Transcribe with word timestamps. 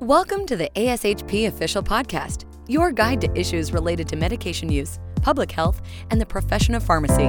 Welcome 0.00 0.46
to 0.46 0.56
the 0.56 0.70
ASHP 0.76 1.48
Official 1.48 1.82
Podcast, 1.82 2.44
your 2.68 2.92
guide 2.92 3.20
to 3.20 3.36
issues 3.36 3.72
related 3.72 4.06
to 4.10 4.16
medication 4.16 4.70
use, 4.70 5.00
public 5.22 5.50
health, 5.50 5.82
and 6.12 6.20
the 6.20 6.24
profession 6.24 6.76
of 6.76 6.84
pharmacy. 6.84 7.24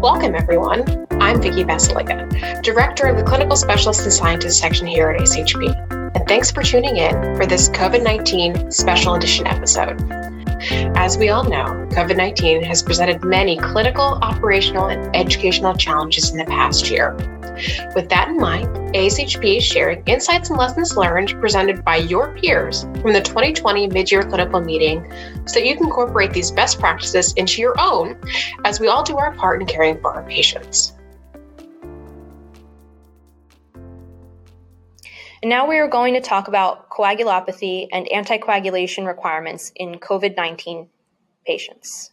Welcome, 0.00 0.34
everyone. 0.34 1.06
I'm 1.10 1.42
Vicki 1.42 1.62
Basalyga, 1.62 2.62
Director 2.62 3.06
of 3.06 3.18
the 3.18 3.22
Clinical 3.22 3.56
Specialists 3.56 4.04
and 4.04 4.12
Scientists 4.14 4.58
section 4.58 4.86
here 4.86 5.10
at 5.10 5.20
ASHP. 5.20 6.14
And 6.16 6.26
thanks 6.26 6.50
for 6.50 6.62
tuning 6.62 6.96
in 6.96 7.36
for 7.36 7.44
this 7.44 7.68
COVID 7.68 8.02
19 8.02 8.72
special 8.72 9.14
edition 9.14 9.46
episode. 9.46 10.23
As 10.70 11.18
we 11.18 11.28
all 11.28 11.44
know, 11.44 11.86
COVID 11.90 12.16
19 12.16 12.62
has 12.62 12.82
presented 12.82 13.22
many 13.22 13.56
clinical, 13.58 14.18
operational, 14.22 14.86
and 14.86 15.14
educational 15.14 15.74
challenges 15.74 16.30
in 16.30 16.38
the 16.38 16.44
past 16.44 16.90
year. 16.90 17.14
With 17.94 18.08
that 18.08 18.28
in 18.28 18.38
mind, 18.38 18.66
ASHP 18.94 19.58
is 19.58 19.64
sharing 19.64 20.02
insights 20.06 20.50
and 20.50 20.58
lessons 20.58 20.96
learned 20.96 21.38
presented 21.40 21.84
by 21.84 21.96
your 21.96 22.34
peers 22.34 22.82
from 23.02 23.12
the 23.12 23.20
2020 23.20 23.88
mid-year 23.88 24.22
clinical 24.22 24.60
meeting 24.60 25.04
so 25.46 25.60
that 25.60 25.66
you 25.66 25.76
can 25.76 25.84
incorporate 25.84 26.32
these 26.32 26.50
best 26.50 26.80
practices 26.80 27.32
into 27.34 27.60
your 27.60 27.78
own 27.78 28.16
as 28.64 28.80
we 28.80 28.88
all 28.88 29.02
do 29.02 29.16
our 29.16 29.32
part 29.34 29.60
in 29.60 29.66
caring 29.66 30.00
for 30.00 30.12
our 30.12 30.22
patients. 30.24 30.94
And 35.44 35.50
now 35.50 35.68
we 35.68 35.76
are 35.76 35.88
going 35.88 36.14
to 36.14 36.22
talk 36.22 36.48
about 36.48 36.88
coagulopathy 36.88 37.88
and 37.92 38.06
anticoagulation 38.06 39.06
requirements 39.06 39.72
in 39.76 39.96
COVID 39.96 40.38
19 40.38 40.88
patients. 41.46 42.12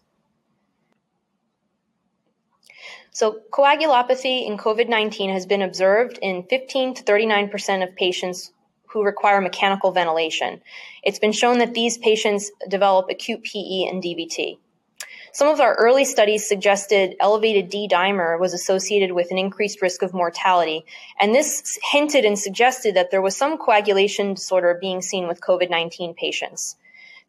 So, 3.11 3.39
coagulopathy 3.53 4.45
in 4.45 4.57
COVID 4.57 4.89
19 4.89 5.29
has 5.29 5.45
been 5.45 5.61
observed 5.61 6.19
in 6.21 6.43
15 6.43 6.95
to 6.95 7.03
39% 7.03 7.87
of 7.87 7.95
patients 7.95 8.51
who 8.87 9.01
require 9.01 9.39
mechanical 9.39 9.93
ventilation. 9.93 10.61
It's 11.01 11.19
been 11.19 11.31
shown 11.31 11.59
that 11.59 11.73
these 11.73 11.97
patients 11.97 12.51
develop 12.67 13.05
acute 13.09 13.45
PE 13.45 13.87
and 13.89 14.03
DVT. 14.03 14.57
Some 15.33 15.47
of 15.47 15.61
our 15.61 15.75
early 15.75 16.03
studies 16.03 16.45
suggested 16.45 17.15
elevated 17.21 17.69
D 17.69 17.87
dimer 17.89 18.37
was 18.37 18.53
associated 18.53 19.13
with 19.13 19.31
an 19.31 19.37
increased 19.37 19.81
risk 19.81 20.01
of 20.01 20.13
mortality, 20.13 20.85
and 21.21 21.33
this 21.33 21.79
hinted 21.89 22.25
and 22.25 22.37
suggested 22.37 22.95
that 22.95 23.11
there 23.11 23.21
was 23.21 23.37
some 23.37 23.57
coagulation 23.57 24.33
disorder 24.33 24.77
being 24.81 25.01
seen 25.01 25.29
with 25.29 25.39
COVID 25.39 25.69
19 25.69 26.15
patients. 26.15 26.75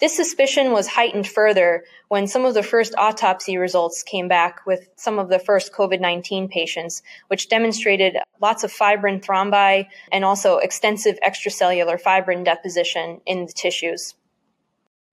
This 0.01 0.17
suspicion 0.17 0.73
was 0.73 0.89
heightened 0.89 1.29
further 1.29 1.85
when 2.09 2.27
some 2.27 2.45
of 2.45 2.55
the 2.55 2.65
first 2.65 2.93
autopsy 2.99 3.57
results 3.57 4.03
came 4.03 4.27
back 4.27 4.67
with 4.67 4.89
some 4.97 5.21
of 5.21 5.29
the 5.29 5.39
first 5.39 5.73
COVID 5.73 6.01
19 6.01 6.49
patients, 6.49 7.03
which 7.29 7.49
demonstrated 7.49 8.17
lots 8.41 8.65
of 8.65 8.73
fibrin 8.73 9.21
thrombi 9.21 9.87
and 10.11 10.25
also 10.25 10.57
extensive 10.57 11.21
extracellular 11.25 12.01
fibrin 12.01 12.43
deposition 12.43 13.21
in 13.27 13.47
the 13.47 13.53
tissues. 13.53 14.17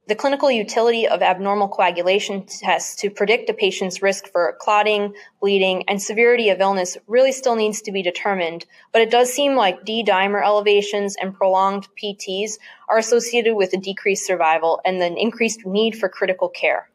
The 0.09 0.15
clinical 0.15 0.49
utility 0.49 1.07
of 1.07 1.21
abnormal 1.21 1.67
coagulation 1.67 2.43
tests 2.47 2.95
to 3.01 3.11
predict 3.11 3.47
a 3.51 3.53
patient's 3.53 4.01
risk 4.01 4.27
for 4.31 4.57
clotting, 4.59 5.13
bleeding, 5.39 5.83
and 5.87 6.01
severity 6.01 6.49
of 6.49 6.61
illness 6.61 6.97
really 7.05 7.31
still 7.31 7.55
needs 7.55 7.83
to 7.83 7.91
be 7.91 8.01
determined, 8.01 8.65
but 8.91 9.03
it 9.03 9.11
does 9.11 9.31
seem 9.31 9.55
like 9.55 9.85
D 9.85 10.03
dimer 10.03 10.43
elevations 10.43 11.15
and 11.15 11.35
prolonged 11.35 11.87
PTs 11.95 12.53
are 12.89 12.97
associated 12.97 13.53
with 13.53 13.71
a 13.73 13.77
decreased 13.77 14.25
survival 14.25 14.81
and 14.83 14.99
an 14.99 15.15
increased 15.15 15.63
need 15.63 15.95
for 15.95 16.09
critical 16.09 16.49
care. 16.49 16.89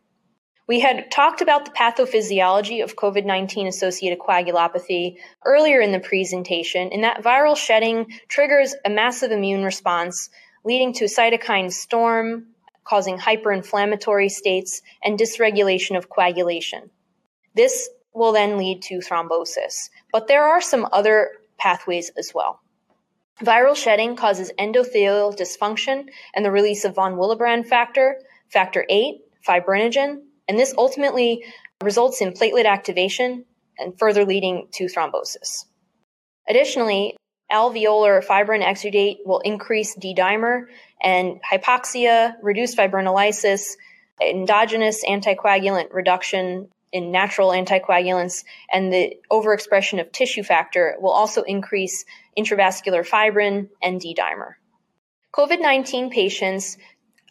We 0.66 0.80
had 0.80 1.08
talked 1.12 1.40
about 1.40 1.66
the 1.66 1.70
pathophysiology 1.70 2.82
of 2.82 2.96
COVID 2.96 3.24
19 3.24 3.68
associated 3.68 4.18
coagulopathy 4.18 5.18
earlier 5.44 5.80
in 5.80 5.92
the 5.92 6.00
presentation, 6.00 6.90
and 6.92 7.04
that 7.04 7.22
viral 7.22 7.56
shedding 7.56 8.06
triggers 8.26 8.74
a 8.84 8.90
massive 8.90 9.30
immune 9.30 9.62
response, 9.62 10.30
leading 10.64 10.92
to 10.94 11.04
cytokine 11.04 11.70
storm, 11.70 12.48
causing 12.84 13.18
hyperinflammatory 13.18 14.30
states 14.30 14.82
and 15.02 15.18
dysregulation 15.18 15.96
of 15.96 16.08
coagulation. 16.08 16.90
This 17.54 17.88
will 18.12 18.32
then 18.32 18.58
lead 18.58 18.82
to 18.82 18.98
thrombosis. 18.98 19.90
But 20.12 20.28
there 20.28 20.44
are 20.44 20.60
some 20.60 20.86
other 20.92 21.30
pathways 21.58 22.10
as 22.16 22.32
well. 22.34 22.60
Viral 23.40 23.74
shedding 23.74 24.14
causes 24.14 24.52
endothelial 24.58 25.36
dysfunction 25.36 26.08
and 26.34 26.44
the 26.44 26.52
release 26.52 26.84
of 26.84 26.94
von 26.94 27.14
Willebrand 27.14 27.66
factor, 27.66 28.20
factor 28.48 28.84
8, 28.88 29.16
fibrinogen, 29.46 30.22
and 30.46 30.58
this 30.58 30.74
ultimately 30.78 31.44
results 31.82 32.20
in 32.20 32.32
platelet 32.32 32.66
activation 32.66 33.44
and 33.78 33.98
further 33.98 34.24
leading 34.24 34.68
to 34.72 34.84
thrombosis. 34.84 35.64
Additionally, 36.48 37.16
alveolar 37.50 38.22
fibrin 38.22 38.62
exudate 38.62 39.18
will 39.24 39.40
increase 39.40 39.94
D 39.96 40.14
dimer 40.14 40.66
and 41.04 41.40
hypoxia, 41.42 42.34
reduced 42.42 42.76
fibrinolysis, 42.76 43.76
endogenous 44.20 45.04
anticoagulant 45.04 45.92
reduction 45.92 46.68
in 46.92 47.10
natural 47.10 47.50
anticoagulants, 47.50 48.44
and 48.72 48.92
the 48.92 49.16
overexpression 49.30 50.00
of 50.00 50.10
tissue 50.12 50.42
factor 50.42 50.96
will 51.00 51.10
also 51.10 51.42
increase 51.42 52.04
intravascular 52.38 53.06
fibrin 53.06 53.68
and 53.82 54.00
D 54.00 54.16
dimer. 54.18 54.54
COVID 55.36 55.60
19 55.60 56.10
patients 56.10 56.78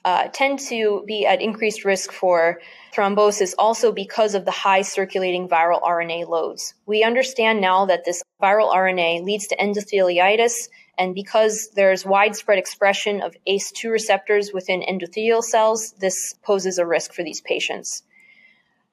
uh, 0.05 0.28
tend 0.28 0.59
to 0.59 1.03
be 1.07 1.25
at 1.25 1.41
increased 1.41 1.85
risk 1.85 2.11
for 2.11 2.59
thrombosis 2.94 3.53
also 3.57 3.91
because 3.91 4.35
of 4.35 4.44
the 4.44 4.51
high 4.51 4.81
circulating 4.81 5.47
viral 5.47 5.81
RNA 5.81 6.28
loads. 6.28 6.73
We 6.85 7.03
understand 7.03 7.61
now 7.61 7.85
that 7.85 8.03
this 8.03 8.22
viral 8.41 8.73
RNA 8.73 9.23
leads 9.23 9.47
to 9.47 9.55
endotheliitis, 9.55 10.67
and 10.97 11.15
because 11.15 11.69
there's 11.75 12.05
widespread 12.05 12.59
expression 12.59 13.21
of 13.21 13.35
ACE2 13.47 13.91
receptors 13.91 14.51
within 14.53 14.81
endothelial 14.81 15.41
cells, 15.41 15.93
this 15.93 16.35
poses 16.43 16.77
a 16.77 16.85
risk 16.85 17.13
for 17.13 17.23
these 17.23 17.41
patients. 17.41 18.03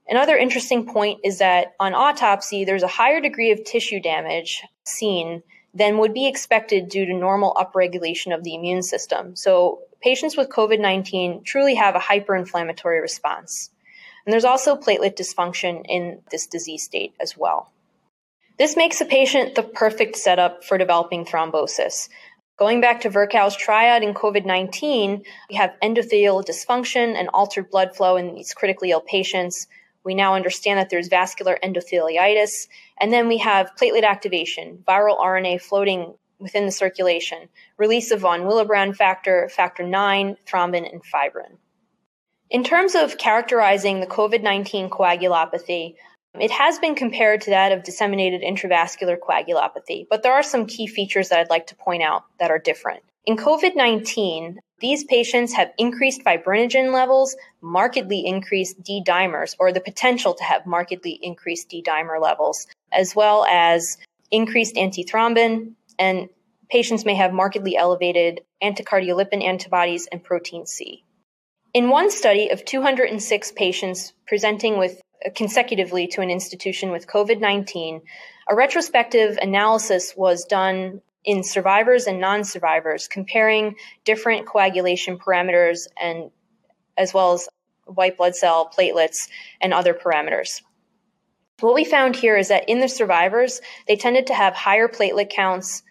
Another 0.09 0.37
interesting 0.37 0.87
point 0.87 1.21
is 1.25 1.39
that 1.39 1.75
on 1.79 1.95
autopsy, 1.95 2.65
there's 2.65 2.83
a 2.83 2.89
higher 2.89 3.21
degree 3.21 3.53
of 3.53 3.65
tissue 3.65 4.01
damage 4.01 4.63
seen 4.85 5.43
than 5.73 5.99
would 5.99 6.15
be 6.15 6.27
expected 6.27 6.89
due 6.89 7.07
to 7.07 7.15
normal 7.15 7.55
upregulation 7.55 8.35
of 8.35 8.43
the 8.43 8.55
immune 8.55 8.83
system. 8.83 9.37
So 9.37 9.83
patients 10.03 10.37
with 10.37 10.49
COVID 10.49 10.81
19 10.81 11.43
truly 11.45 11.77
have 11.77 11.95
a 11.95 12.01
hyperinflammatory 12.01 13.01
response. 13.01 13.71
And 14.27 14.33
there's 14.33 14.45
also 14.45 14.77
platelet 14.77 15.17
dysfunction 15.17 15.85
in 15.89 16.23
this 16.31 16.47
disease 16.47 16.83
state 16.83 17.15
as 17.21 17.37
well. 17.37 17.71
This 18.61 18.77
makes 18.77 19.01
a 19.01 19.07
patient 19.07 19.55
the 19.55 19.63
perfect 19.63 20.17
setup 20.17 20.65
for 20.65 20.77
developing 20.77 21.25
thrombosis. 21.25 22.11
Going 22.59 22.83
back 22.83 23.01
to 23.01 23.09
Virchow's 23.09 23.57
triad 23.57 24.03
in 24.03 24.13
COVID 24.13 24.45
19, 24.45 25.23
we 25.49 25.57
have 25.57 25.73
endothelial 25.83 26.45
dysfunction 26.45 27.15
and 27.19 27.31
altered 27.33 27.71
blood 27.71 27.97
flow 27.97 28.17
in 28.17 28.35
these 28.35 28.53
critically 28.53 28.91
ill 28.91 29.01
patients. 29.01 29.67
We 30.05 30.15
now 30.15 30.35
understand 30.35 30.79
that 30.79 30.91
there's 30.91 31.09
vascular 31.09 31.59
endotheliitis. 31.65 32.69
And 33.01 33.11
then 33.11 33.29
we 33.29 33.39
have 33.39 33.73
platelet 33.81 34.05
activation, 34.05 34.85
viral 34.87 35.19
RNA 35.19 35.63
floating 35.63 36.13
within 36.39 36.67
the 36.67 36.73
circulation, 36.73 37.49
release 37.79 38.11
of 38.11 38.21
von 38.21 38.43
Willebrand 38.43 38.95
factor, 38.95 39.49
factor 39.49 39.85
9, 39.85 40.37
thrombin, 40.47 40.87
and 40.93 41.03
fibrin. 41.03 41.57
In 42.51 42.63
terms 42.63 42.95
of 42.95 43.17
characterizing 43.17 44.01
the 44.01 44.07
COVID 44.07 44.43
19 44.43 44.91
coagulopathy, 44.91 45.95
it 46.39 46.51
has 46.51 46.79
been 46.79 46.95
compared 46.95 47.41
to 47.43 47.51
that 47.51 47.73
of 47.73 47.83
disseminated 47.83 48.43
intravascular 48.43 49.19
coagulopathy, 49.19 50.07
but 50.09 50.23
there 50.23 50.33
are 50.33 50.43
some 50.43 50.67
key 50.67 50.87
features 50.87 51.29
that 51.29 51.41
I'd 51.41 51.51
like 51.51 51.67
to 51.69 51.77
point 51.77 52.03
out 52.03 52.25
that 52.39 52.51
are 52.51 52.59
different. 52.59 53.03
In 53.27 53.37
COVID 53.37 53.77
19, 53.77 54.61
these 54.81 55.05
patients 55.05 55.53
have 55.55 55.73
increased 55.77 56.25
fibrinogen 56.25 56.93
levels, 56.93 57.37
markedly 57.61 58.25
increased 58.25 58.83
D 58.83 59.03
dimers, 59.07 59.55
or 59.59 59.73
the 59.73 59.81
potential 59.81 60.35
to 60.35 60.45
have 60.45 60.67
markedly 60.67 61.19
increased 61.23 61.69
D 61.69 61.83
dimer 61.83 62.21
levels, 62.21 62.67
as 62.91 63.15
well 63.15 63.45
as 63.45 63.99
increased 64.31 64.77
antithrombin, 64.77 65.75
and 65.99 66.29
patients 66.71 67.05
may 67.05 67.15
have 67.15 67.33
markedly 67.33 67.77
elevated 67.77 68.41
anticardiolipin 68.63 69.45
antibodies 69.45 70.09
and 70.11 70.23
protein 70.23 70.65
C. 70.65 71.05
In 71.75 71.91
one 71.91 72.11
study 72.11 72.49
of 72.49 72.65
206 72.65 73.53
patients 73.53 74.13
presenting 74.27 74.79
with 74.79 75.01
consecutively 75.35 76.07
to 76.09 76.21
an 76.21 76.31
institution 76.31 76.91
with 76.91 77.07
COVID 77.07 77.41
19, 77.41 78.01
a 78.49 78.55
retrospective 78.55 79.39
analysis 79.41 80.15
was 80.17 80.45
done 80.45 81.01
in 81.25 81.43
survivors 81.43 82.07
and 82.07 82.21
non 82.21 82.45
survivors, 82.45 83.09
comparing 83.09 83.77
different 84.05 84.47
coagulation 84.47 85.19
parameters 85.19 85.87
and 86.01 86.31
as 86.97 87.13
well 87.15 87.33
as 87.33 87.49
white 87.85 88.17
blood 88.17 88.35
cell 88.35 88.71
platelets 88.77 89.29
and 89.61 89.73
other 89.73 89.95
parameters. 89.95 90.63
What 91.61 91.75
we 91.75 91.85
found 91.85 92.17
here 92.17 92.37
is 92.37 92.49
that 92.49 92.69
in 92.69 92.81
the 92.81 92.89
survivors, 92.89 93.61
they 93.87 93.97
tended 93.97 94.27
to 94.29 94.35
have 94.35 94.55
higher 94.55 94.89
platelet 94.89 95.31
counts, 95.31 95.83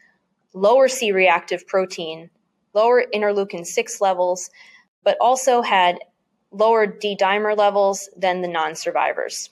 lower 0.53 0.87
C 0.87 1.11
reactive 1.11 1.67
protein, 1.67 2.31
lower 2.73 3.03
interleukin 3.13 3.65
6 3.65 4.01
levels, 4.01 4.49
but 5.03 5.17
also 5.21 5.61
had 5.61 5.99
lower 6.51 6.85
D 6.87 7.15
dimer 7.19 7.55
levels 7.55 8.09
than 8.15 8.41
the 8.41 8.47
non 8.47 8.75
survivors. 8.75 9.49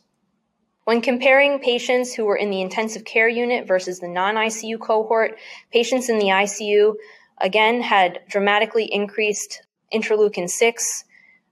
When 0.85 1.01
comparing 1.01 1.59
patients 1.59 2.13
who 2.13 2.25
were 2.25 2.37
in 2.37 2.49
the 2.49 2.61
intensive 2.61 3.03
care 3.03 3.27
unit 3.27 3.67
versus 3.67 3.99
the 3.99 4.07
non 4.07 4.35
ICU 4.35 4.79
cohort, 4.79 5.37
patients 5.71 6.09
in 6.09 6.17
the 6.17 6.27
ICU 6.27 6.95
again 7.39 7.81
had 7.81 8.21
dramatically 8.29 8.85
increased 8.85 9.61
interleukin 9.93 10.49
6. 10.49 11.03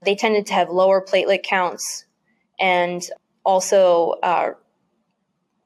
They 0.03 0.15
tended 0.15 0.45
to 0.47 0.53
have 0.53 0.69
lower 0.69 1.01
platelet 1.01 1.43
counts 1.43 2.05
and 2.59 3.03
also 3.43 4.11
uh, 4.23 4.51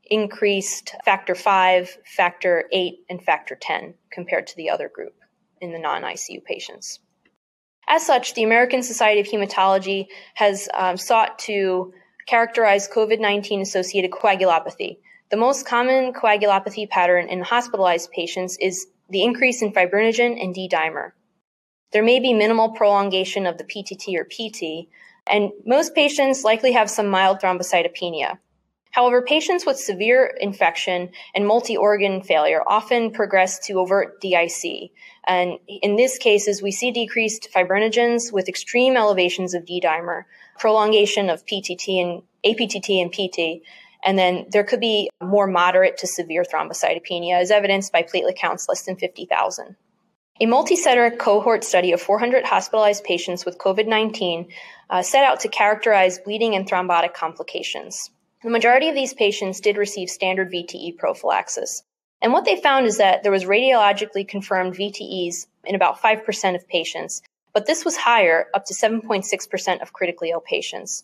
increased 0.06 0.96
factor 1.06 1.36
5, 1.36 1.98
factor 2.06 2.66
8, 2.72 3.06
and 3.10 3.22
factor 3.24 3.56
10 3.56 3.94
compared 4.12 4.48
to 4.48 4.56
the 4.56 4.70
other 4.70 4.90
group 4.90 5.16
in 5.62 5.72
the 5.72 5.80
non 5.80 6.02
ICU 6.02 6.44
patients. 6.44 7.00
As 7.92 8.06
such, 8.06 8.36
the 8.36 8.44
American 8.44 8.84
Society 8.84 9.20
of 9.20 9.28
Hematology 9.28 10.08
has 10.36 10.70
um, 10.76 10.96
sought 10.96 11.40
to 11.40 11.92
characterize 12.28 12.88
COVID 12.88 13.20
19 13.20 13.62
associated 13.62 14.12
coagulopathy. 14.12 15.00
The 15.32 15.38
most 15.38 15.66
common 15.66 16.14
coagulopathy 16.14 16.88
pattern 16.88 17.28
in 17.28 17.42
hospitalized 17.42 18.12
patients 18.12 18.58
is 18.62 18.86
the 19.10 19.24
increase 19.24 19.64
in 19.64 19.74
fibrinogen 19.74 20.42
and 20.42 20.54
D 20.54 20.70
dimer. 20.72 21.14
There 21.92 22.04
may 22.04 22.20
be 22.20 22.34
minimal 22.34 22.70
prolongation 22.70 23.48
of 23.48 23.58
the 23.58 23.64
PTT 23.64 24.16
or 24.16 24.26
PT, 24.26 24.88
and 25.26 25.52
most 25.66 25.96
patients 25.96 26.44
likely 26.44 26.74
have 26.74 26.92
some 26.92 27.08
mild 27.08 27.40
thrombocytopenia. 27.40 28.38
However, 28.92 29.22
patients 29.22 29.66
with 29.66 29.78
severe 29.78 30.26
infection 30.40 31.10
and 31.36 31.46
multi 31.46 31.78
organ 31.78 32.22
failure 32.22 32.64
often 32.66 33.12
progress 33.12 33.60
to 33.68 33.80
overt 33.80 34.20
DIC. 34.20 34.92
And 35.28 35.60
in 35.68 35.96
these 35.96 36.18
cases, 36.18 36.62
we 36.62 36.72
see 36.72 36.92
decreased 36.92 37.50
fibrinogens 37.54 38.34
with 38.34 38.50
extreme 38.50 38.98
elevations 38.98 39.54
of 39.54 39.66
D 39.66 39.80
dimer, 39.80 40.24
prolongation 40.58 41.30
of 41.30 41.46
PTT 41.46 42.02
and 42.02 42.24
APTT 42.44 43.02
and 43.02 43.12
PT, 43.12 43.64
and 44.04 44.18
then 44.18 44.48
there 44.52 44.64
could 44.64 44.80
be 44.80 45.10
more 45.22 45.48
moderate 45.48 45.98
to 45.98 46.08
severe 46.08 46.44
thrombocytopenia, 46.44 47.34
as 47.34 47.52
evidenced 47.52 47.92
by 47.92 48.04
platelet 48.04 48.38
counts 48.38 48.68
less 48.70 48.84
than 48.84 48.96
50,000. 48.96 49.76
A 50.42 50.46
multi-center 50.46 51.12
cohort 51.12 51.66
study 51.66 51.92
of 51.92 52.02
400 52.02 52.46
hospitalized 52.46 53.04
patients 53.04 53.46
with 53.46 53.58
COVID-19 53.58 54.48
uh, 54.90 55.02
set 55.02 55.26
out 55.26 55.42
to 55.42 55.50
characterize 55.50 56.18
bleeding 56.18 56.56
and 56.56 56.66
thrombotic 56.66 57.14
complications. 57.14 58.10
The 58.42 58.50
majority 58.50 58.88
of 58.88 58.96
these 58.96 59.14
patients 59.14 59.60
did 59.60 59.76
receive 59.76 60.10
standard 60.10 60.50
VTE 60.50 60.98
prophylaxis. 60.98 61.84
And 62.22 62.32
what 62.32 62.46
they 62.46 62.62
found 62.62 62.86
is 62.86 62.98
that 62.98 63.22
there 63.22 63.32
was 63.32 63.44
radiologically 63.44 64.28
confirmed 64.28 64.76
VTEs 64.76 65.48
in 65.66 65.76
about 65.76 66.02
5% 66.02 66.56
of 66.56 66.68
patients, 66.68 67.22
but 67.54 67.66
this 67.66 67.84
was 67.84 67.98
higher, 67.98 68.48
up 68.54 68.66
to 68.66 68.74
7.6% 68.74 69.82
of 69.82 69.92
critically 69.92 70.30
ill 70.30 70.40
patients. 70.40 71.04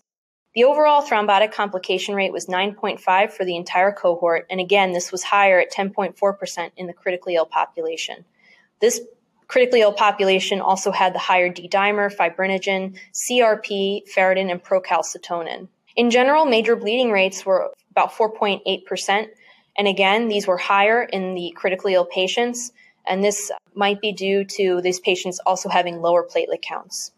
The 0.54 0.64
overall 0.64 1.02
thrombotic 1.02 1.52
complication 1.52 2.16
rate 2.16 2.32
was 2.32 2.46
9.5 2.46 3.32
for 3.32 3.44
the 3.44 3.58
entire 3.58 3.92
cohort, 3.92 4.46
and 4.50 4.62
again, 4.62 4.94
this 4.94 5.12
was 5.12 5.24
higher 5.24 5.60
at 5.60 5.74
10.4% 5.74 6.72
in 6.78 6.88
the 6.88 6.94
critically 6.94 7.36
ill 7.36 7.46
population. 7.46 8.24
This 8.80 9.02
critically 9.48 9.82
ill 9.82 9.92
population 9.92 10.62
also 10.62 10.92
had 10.92 11.14
the 11.14 11.20
higher 11.20 11.50
D 11.50 11.68
dimer, 11.68 12.10
fibrinogen, 12.14 12.98
CRP, 13.14 14.04
ferritin, 14.10 14.50
and 14.50 14.64
procalcitonin. 14.64 15.68
In 15.96 16.10
general, 16.10 16.46
major 16.46 16.76
bleeding 16.76 17.12
rates 17.12 17.46
were 17.46 17.72
about 17.92 18.12
4.8%. 18.14 19.28
And 19.78 19.88
again, 19.88 20.28
these 20.28 20.48
were 20.48 20.58
higher 20.58 21.04
in 21.04 21.36
the 21.36 21.54
critically 21.56 21.94
ill 21.94 22.06
patients. 22.06 22.72
And 23.08 23.24
this 23.24 23.52
might 23.74 24.02
be 24.02 24.12
due 24.12 24.46
to 24.46 24.82
these 24.82 25.00
patients 25.00 25.40
also 25.46 25.70
having 25.70 26.02
lower 26.02 26.28
platelet 26.28 26.62
counts. 26.62 27.12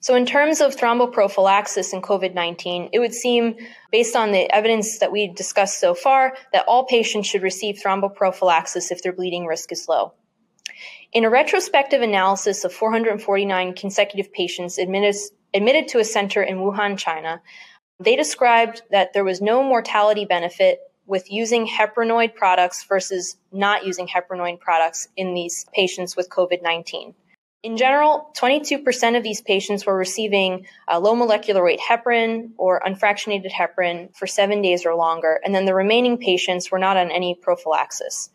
So, 0.00 0.14
in 0.14 0.24
terms 0.24 0.60
of 0.60 0.76
thromboprophylaxis 0.76 1.92
in 1.92 2.00
COVID 2.00 2.32
19, 2.32 2.90
it 2.92 3.00
would 3.00 3.14
seem, 3.14 3.56
based 3.90 4.14
on 4.14 4.30
the 4.30 4.48
evidence 4.54 4.98
that 5.00 5.10
we 5.10 5.26
discussed 5.26 5.80
so 5.80 5.94
far, 5.94 6.36
that 6.52 6.64
all 6.68 6.84
patients 6.84 7.26
should 7.26 7.42
receive 7.42 7.80
thromboprophylaxis 7.84 8.92
if 8.92 9.02
their 9.02 9.12
bleeding 9.12 9.46
risk 9.46 9.72
is 9.72 9.88
low. 9.88 10.12
In 11.12 11.24
a 11.24 11.30
retrospective 11.30 12.02
analysis 12.02 12.64
of 12.64 12.72
449 12.72 13.74
consecutive 13.74 14.32
patients 14.32 14.78
admitted, 14.78 15.16
admitted 15.54 15.88
to 15.88 15.98
a 15.98 16.04
center 16.04 16.42
in 16.42 16.58
Wuhan, 16.58 16.96
China, 16.98 17.40
they 17.98 18.16
described 18.16 18.82
that 18.90 19.12
there 19.12 19.24
was 19.24 19.40
no 19.40 19.62
mortality 19.62 20.24
benefit 20.24 20.80
with 21.06 21.30
using 21.30 21.66
heparinoid 21.66 22.34
products 22.34 22.84
versus 22.84 23.36
not 23.52 23.86
using 23.86 24.08
heparinoid 24.08 24.60
products 24.60 25.08
in 25.16 25.34
these 25.34 25.66
patients 25.72 26.16
with 26.16 26.28
COVID 26.28 26.62
19. 26.62 27.14
In 27.62 27.76
general, 27.76 28.30
22% 28.36 29.16
of 29.16 29.22
these 29.24 29.40
patients 29.40 29.86
were 29.86 29.96
receiving 29.96 30.66
uh, 30.88 31.00
low 31.00 31.16
molecular 31.16 31.64
weight 31.64 31.80
heparin 31.80 32.50
or 32.58 32.80
unfractionated 32.80 33.50
heparin 33.50 34.14
for 34.14 34.26
seven 34.26 34.62
days 34.62 34.86
or 34.86 34.94
longer, 34.94 35.40
and 35.44 35.54
then 35.54 35.64
the 35.64 35.74
remaining 35.74 36.18
patients 36.18 36.70
were 36.70 36.78
not 36.78 36.96
on 36.96 37.10
any 37.10 37.34
prophylaxis. 37.34 38.30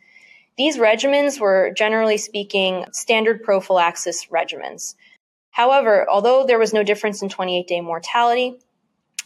These 0.57 0.77
regimens 0.77 1.39
were, 1.39 1.71
generally 1.71 2.17
speaking, 2.17 2.85
standard 2.91 3.43
prophylaxis 3.43 4.25
regimens. 4.25 4.95
However, 5.51 6.09
although 6.09 6.45
there 6.45 6.59
was 6.59 6.73
no 6.73 6.83
difference 6.83 7.21
in 7.21 7.29
28 7.29 7.67
day 7.67 7.79
mortality, 7.81 8.57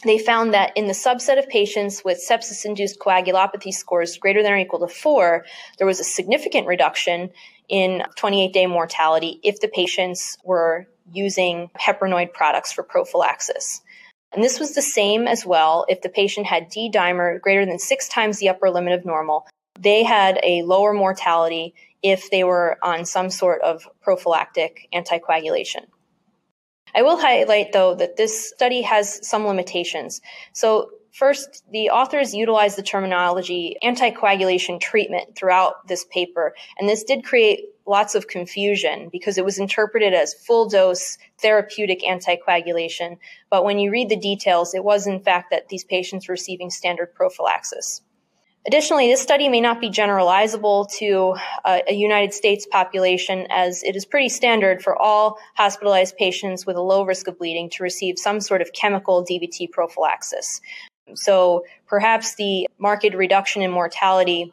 they 0.04 0.18
found 0.18 0.54
that 0.54 0.72
in 0.76 0.86
the 0.86 0.92
subset 0.92 1.38
of 1.38 1.48
patients 1.48 2.04
with 2.04 2.24
sepsis 2.26 2.64
induced 2.64 2.98
coagulopathy 2.98 3.72
scores 3.72 4.18
greater 4.18 4.42
than 4.42 4.52
or 4.52 4.58
equal 4.58 4.80
to 4.80 4.88
four, 4.88 5.44
there 5.78 5.86
was 5.86 6.00
a 6.00 6.04
significant 6.04 6.66
reduction 6.66 7.30
in 7.68 8.02
28 8.16 8.52
day 8.52 8.66
mortality 8.66 9.40
if 9.42 9.60
the 9.60 9.68
patients 9.68 10.36
were 10.44 10.86
using 11.12 11.70
heparinoid 11.78 12.32
products 12.32 12.72
for 12.72 12.82
prophylaxis. 12.82 13.80
And 14.32 14.42
this 14.42 14.60
was 14.60 14.74
the 14.74 14.82
same 14.82 15.26
as 15.26 15.46
well 15.46 15.86
if 15.88 16.02
the 16.02 16.08
patient 16.08 16.46
had 16.46 16.68
D 16.68 16.90
dimer 16.92 17.40
greater 17.40 17.64
than 17.64 17.78
six 17.78 18.08
times 18.08 18.38
the 18.38 18.50
upper 18.50 18.70
limit 18.70 18.92
of 18.92 19.04
normal. 19.04 19.46
They 19.78 20.02
had 20.02 20.38
a 20.42 20.62
lower 20.62 20.92
mortality 20.92 21.74
if 22.02 22.30
they 22.30 22.44
were 22.44 22.78
on 22.82 23.04
some 23.04 23.30
sort 23.30 23.62
of 23.62 23.88
prophylactic 24.02 24.88
anticoagulation. 24.92 25.86
I 26.96 27.02
will 27.02 27.18
highlight, 27.18 27.72
though, 27.72 27.94
that 27.94 28.16
this 28.16 28.48
study 28.48 28.82
has 28.82 29.26
some 29.26 29.46
limitations. 29.46 30.20
So, 30.54 30.90
First, 31.16 31.64
the 31.72 31.88
authors 31.88 32.34
utilized 32.34 32.76
the 32.76 32.82
terminology 32.82 33.74
anticoagulation 33.82 34.78
treatment 34.78 35.34
throughout 35.34 35.88
this 35.88 36.04
paper, 36.04 36.54
and 36.78 36.86
this 36.86 37.04
did 37.04 37.24
create 37.24 37.70
lots 37.86 38.14
of 38.14 38.28
confusion 38.28 39.08
because 39.10 39.38
it 39.38 39.44
was 39.44 39.58
interpreted 39.58 40.12
as 40.12 40.34
full 40.34 40.68
dose 40.68 41.16
therapeutic 41.40 42.02
anticoagulation. 42.02 43.16
But 43.48 43.64
when 43.64 43.78
you 43.78 43.90
read 43.90 44.10
the 44.10 44.16
details, 44.16 44.74
it 44.74 44.84
was 44.84 45.06
in 45.06 45.20
fact 45.20 45.50
that 45.52 45.68
these 45.68 45.84
patients 45.84 46.28
were 46.28 46.32
receiving 46.32 46.68
standard 46.68 47.14
prophylaxis. 47.14 48.02
Additionally, 48.66 49.08
this 49.08 49.22
study 49.22 49.48
may 49.48 49.60
not 49.60 49.80
be 49.80 49.90
generalizable 49.90 50.90
to 50.98 51.36
a, 51.64 51.94
United 51.94 52.34
States 52.34 52.66
population 52.66 53.46
as 53.48 53.84
it 53.84 53.94
is 53.94 54.04
pretty 54.04 54.28
standard 54.28 54.82
for 54.82 55.00
all 55.00 55.38
hospitalized 55.54 56.16
patients 56.16 56.66
with 56.66 56.76
a 56.76 56.80
low 56.80 57.04
risk 57.04 57.28
of 57.28 57.38
bleeding 57.38 57.70
to 57.70 57.84
receive 57.84 58.18
some 58.18 58.40
sort 58.40 58.60
of 58.60 58.72
chemical 58.72 59.24
DVT 59.24 59.70
prophylaxis. 59.70 60.60
So 61.14 61.64
perhaps 61.86 62.34
the 62.34 62.66
marked 62.78 63.14
reduction 63.14 63.62
in 63.62 63.70
mortality 63.70 64.52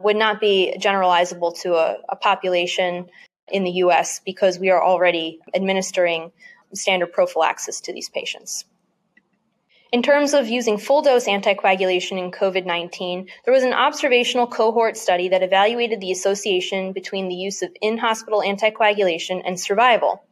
would 0.00 0.16
not 0.16 0.40
be 0.40 0.74
generalizable 0.78 1.60
to 1.60 1.74
a, 1.74 1.96
a 2.08 2.16
population 2.16 3.10
in 3.48 3.64
the 3.64 3.72
US 3.72 4.20
because 4.24 4.58
we 4.58 4.70
are 4.70 4.82
already 4.82 5.40
administering 5.54 6.32
standard 6.72 7.12
prophylaxis 7.12 7.82
to 7.82 7.92
these 7.92 8.08
patients. 8.08 8.64
In 9.92 10.02
terms 10.02 10.32
of 10.32 10.48
using 10.48 10.78
full 10.78 11.02
dose 11.02 11.26
anticoagulation 11.26 12.18
in 12.18 12.30
COVID 12.30 12.64
19, 12.64 13.28
there 13.44 13.52
was 13.52 13.62
an 13.62 13.74
observational 13.74 14.46
cohort 14.46 14.96
study 14.96 15.28
that 15.28 15.42
evaluated 15.42 16.00
the 16.00 16.10
association 16.10 16.92
between 16.92 17.28
the 17.28 17.34
use 17.34 17.60
of 17.60 17.76
in 17.82 17.98
hospital 17.98 18.40
anticoagulation 18.40 19.42
and 19.44 19.60
survival. 19.60 20.24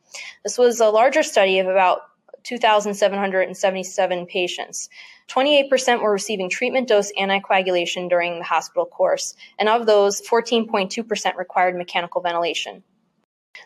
This 0.45 0.57
was 0.57 0.81
a 0.81 0.89
larger 0.89 1.23
study 1.23 1.59
of 1.59 1.67
about 1.67 2.01
2,777 2.45 4.27
patients. 4.27 4.89
28% 5.29 6.01
were 6.01 6.11
receiving 6.11 6.49
treatment 6.49 6.89
dose 6.89 7.13
anticoagulation 7.13 8.09
during 8.09 8.39
the 8.39 8.45
hospital 8.45 8.87
course, 8.87 9.37
and 9.59 9.69
of 9.69 9.85
those, 9.85 10.23
14.2% 10.23 11.37
required 11.37 11.77
mechanical 11.77 12.23
ventilation. 12.23 12.83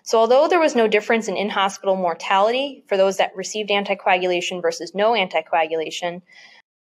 So, 0.02 0.18
although 0.18 0.48
there 0.48 0.60
was 0.60 0.74
no 0.74 0.88
difference 0.88 1.28
in 1.28 1.36
in 1.36 1.48
hospital 1.50 1.96
mortality 1.96 2.84
for 2.88 2.96
those 2.96 3.16
that 3.18 3.36
received 3.36 3.70
anticoagulation 3.70 4.60
versus 4.60 4.94
no 4.94 5.12
anticoagulation, 5.12 6.22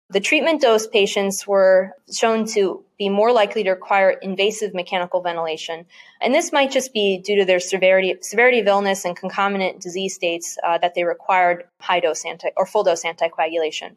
the 0.10 0.20
treatment 0.22 0.62
dose 0.62 0.88
patients 0.88 1.46
were 1.46 1.92
shown 2.12 2.46
to 2.48 2.84
be 2.98 3.10
more 3.10 3.34
likely 3.34 3.64
to 3.64 3.72
require 3.72 4.12
invasive 4.12 4.74
mechanical 4.74 5.22
ventilation. 5.22 5.86
And 6.22 6.34
this 6.34 6.54
might 6.54 6.72
just 6.72 6.94
be 6.94 7.18
due 7.18 7.36
to 7.38 7.46
their 7.46 7.60
severity, 7.60 8.16
severity 8.22 8.60
of 8.60 8.68
illness 8.68 9.04
and 9.04 9.18
concomitant 9.18 9.82
disease 9.82 10.16
states 10.16 10.58
uh, 10.66 10.78
that 10.78 10.96
they 10.96 11.04
required 11.04 11.66
high 11.82 12.00
dose 12.00 12.26
anti 12.26 12.50
or 12.56 12.66
full 12.66 12.84
dose 12.84 13.04
anticoagulation. 13.04 13.96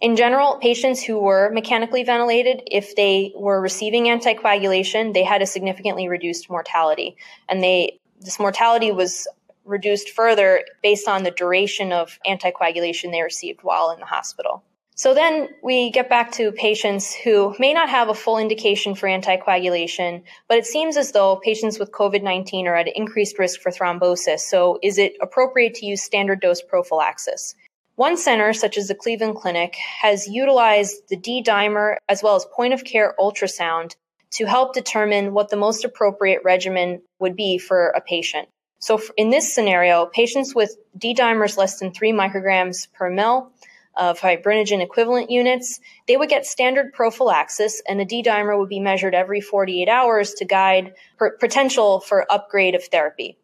In 0.00 0.16
general, 0.16 0.56
patients 0.56 1.00
who 1.02 1.20
were 1.20 1.50
mechanically 1.52 2.02
ventilated, 2.02 2.62
if 2.66 2.96
they 2.96 3.32
were 3.36 3.60
receiving 3.60 4.06
anticoagulation, 4.06 5.14
they 5.14 5.22
had 5.22 5.42
a 5.42 5.46
significantly 5.46 6.08
reduced 6.08 6.50
mortality. 6.50 7.16
And 7.48 7.62
they 7.62 8.00
this 8.24 8.38
mortality 8.38 8.90
was 8.90 9.26
reduced 9.64 10.10
further 10.10 10.64
based 10.82 11.08
on 11.08 11.22
the 11.22 11.30
duration 11.30 11.92
of 11.92 12.18
anticoagulation 12.26 13.12
they 13.12 13.22
received 13.22 13.60
while 13.62 13.90
in 13.90 14.00
the 14.00 14.06
hospital. 14.06 14.64
So 14.94 15.14
then 15.14 15.48
we 15.62 15.90
get 15.90 16.10
back 16.10 16.32
to 16.32 16.52
patients 16.52 17.14
who 17.14 17.54
may 17.58 17.72
not 17.72 17.88
have 17.88 18.08
a 18.08 18.14
full 18.14 18.38
indication 18.38 18.94
for 18.94 19.08
anticoagulation, 19.08 20.22
but 20.48 20.58
it 20.58 20.66
seems 20.66 20.96
as 20.96 21.12
though 21.12 21.36
patients 21.36 21.78
with 21.78 21.92
COVID 21.92 22.22
19 22.22 22.66
are 22.66 22.76
at 22.76 22.94
increased 22.94 23.38
risk 23.38 23.60
for 23.60 23.72
thrombosis. 23.72 24.40
So 24.40 24.78
is 24.82 24.98
it 24.98 25.14
appropriate 25.20 25.74
to 25.76 25.86
use 25.86 26.02
standard 26.02 26.40
dose 26.40 26.60
prophylaxis? 26.60 27.54
One 27.96 28.16
center, 28.16 28.52
such 28.52 28.78
as 28.78 28.88
the 28.88 28.94
Cleveland 28.94 29.36
Clinic, 29.36 29.74
has 29.74 30.26
utilized 30.26 31.08
the 31.08 31.16
D 31.16 31.42
dimer 31.42 31.96
as 32.08 32.22
well 32.22 32.36
as 32.36 32.46
point 32.54 32.74
of 32.74 32.84
care 32.84 33.14
ultrasound 33.18 33.96
to 34.32 34.46
help 34.46 34.74
determine 34.74 35.34
what 35.34 35.50
the 35.50 35.56
most 35.56 35.84
appropriate 35.84 36.42
regimen 36.44 37.02
would 37.18 37.36
be 37.36 37.58
for 37.58 37.88
a 37.88 38.00
patient. 38.00 38.48
So 38.78 39.00
in 39.16 39.30
this 39.30 39.54
scenario, 39.54 40.06
patients 40.06 40.54
with 40.54 40.76
D 40.98 41.14
dimers 41.14 41.56
less 41.56 41.78
than 41.78 41.92
3 41.92 42.12
micrograms 42.12 42.88
per 42.92 43.10
mil 43.10 43.52
of 43.94 44.18
fibrinogen 44.18 44.82
equivalent 44.82 45.30
units, 45.30 45.78
they 46.08 46.16
would 46.16 46.30
get 46.30 46.46
standard 46.46 46.92
prophylaxis, 46.94 47.82
and 47.86 48.00
a 48.00 48.04
D 48.04 48.22
dimer 48.22 48.58
would 48.58 48.70
be 48.70 48.80
measured 48.80 49.14
every 49.14 49.40
48 49.40 49.88
hours 49.88 50.32
to 50.34 50.44
guide 50.44 50.94
potential 51.38 52.00
for 52.00 52.26
upgrade 52.32 52.74
of 52.74 52.84
therapy. 52.84 53.36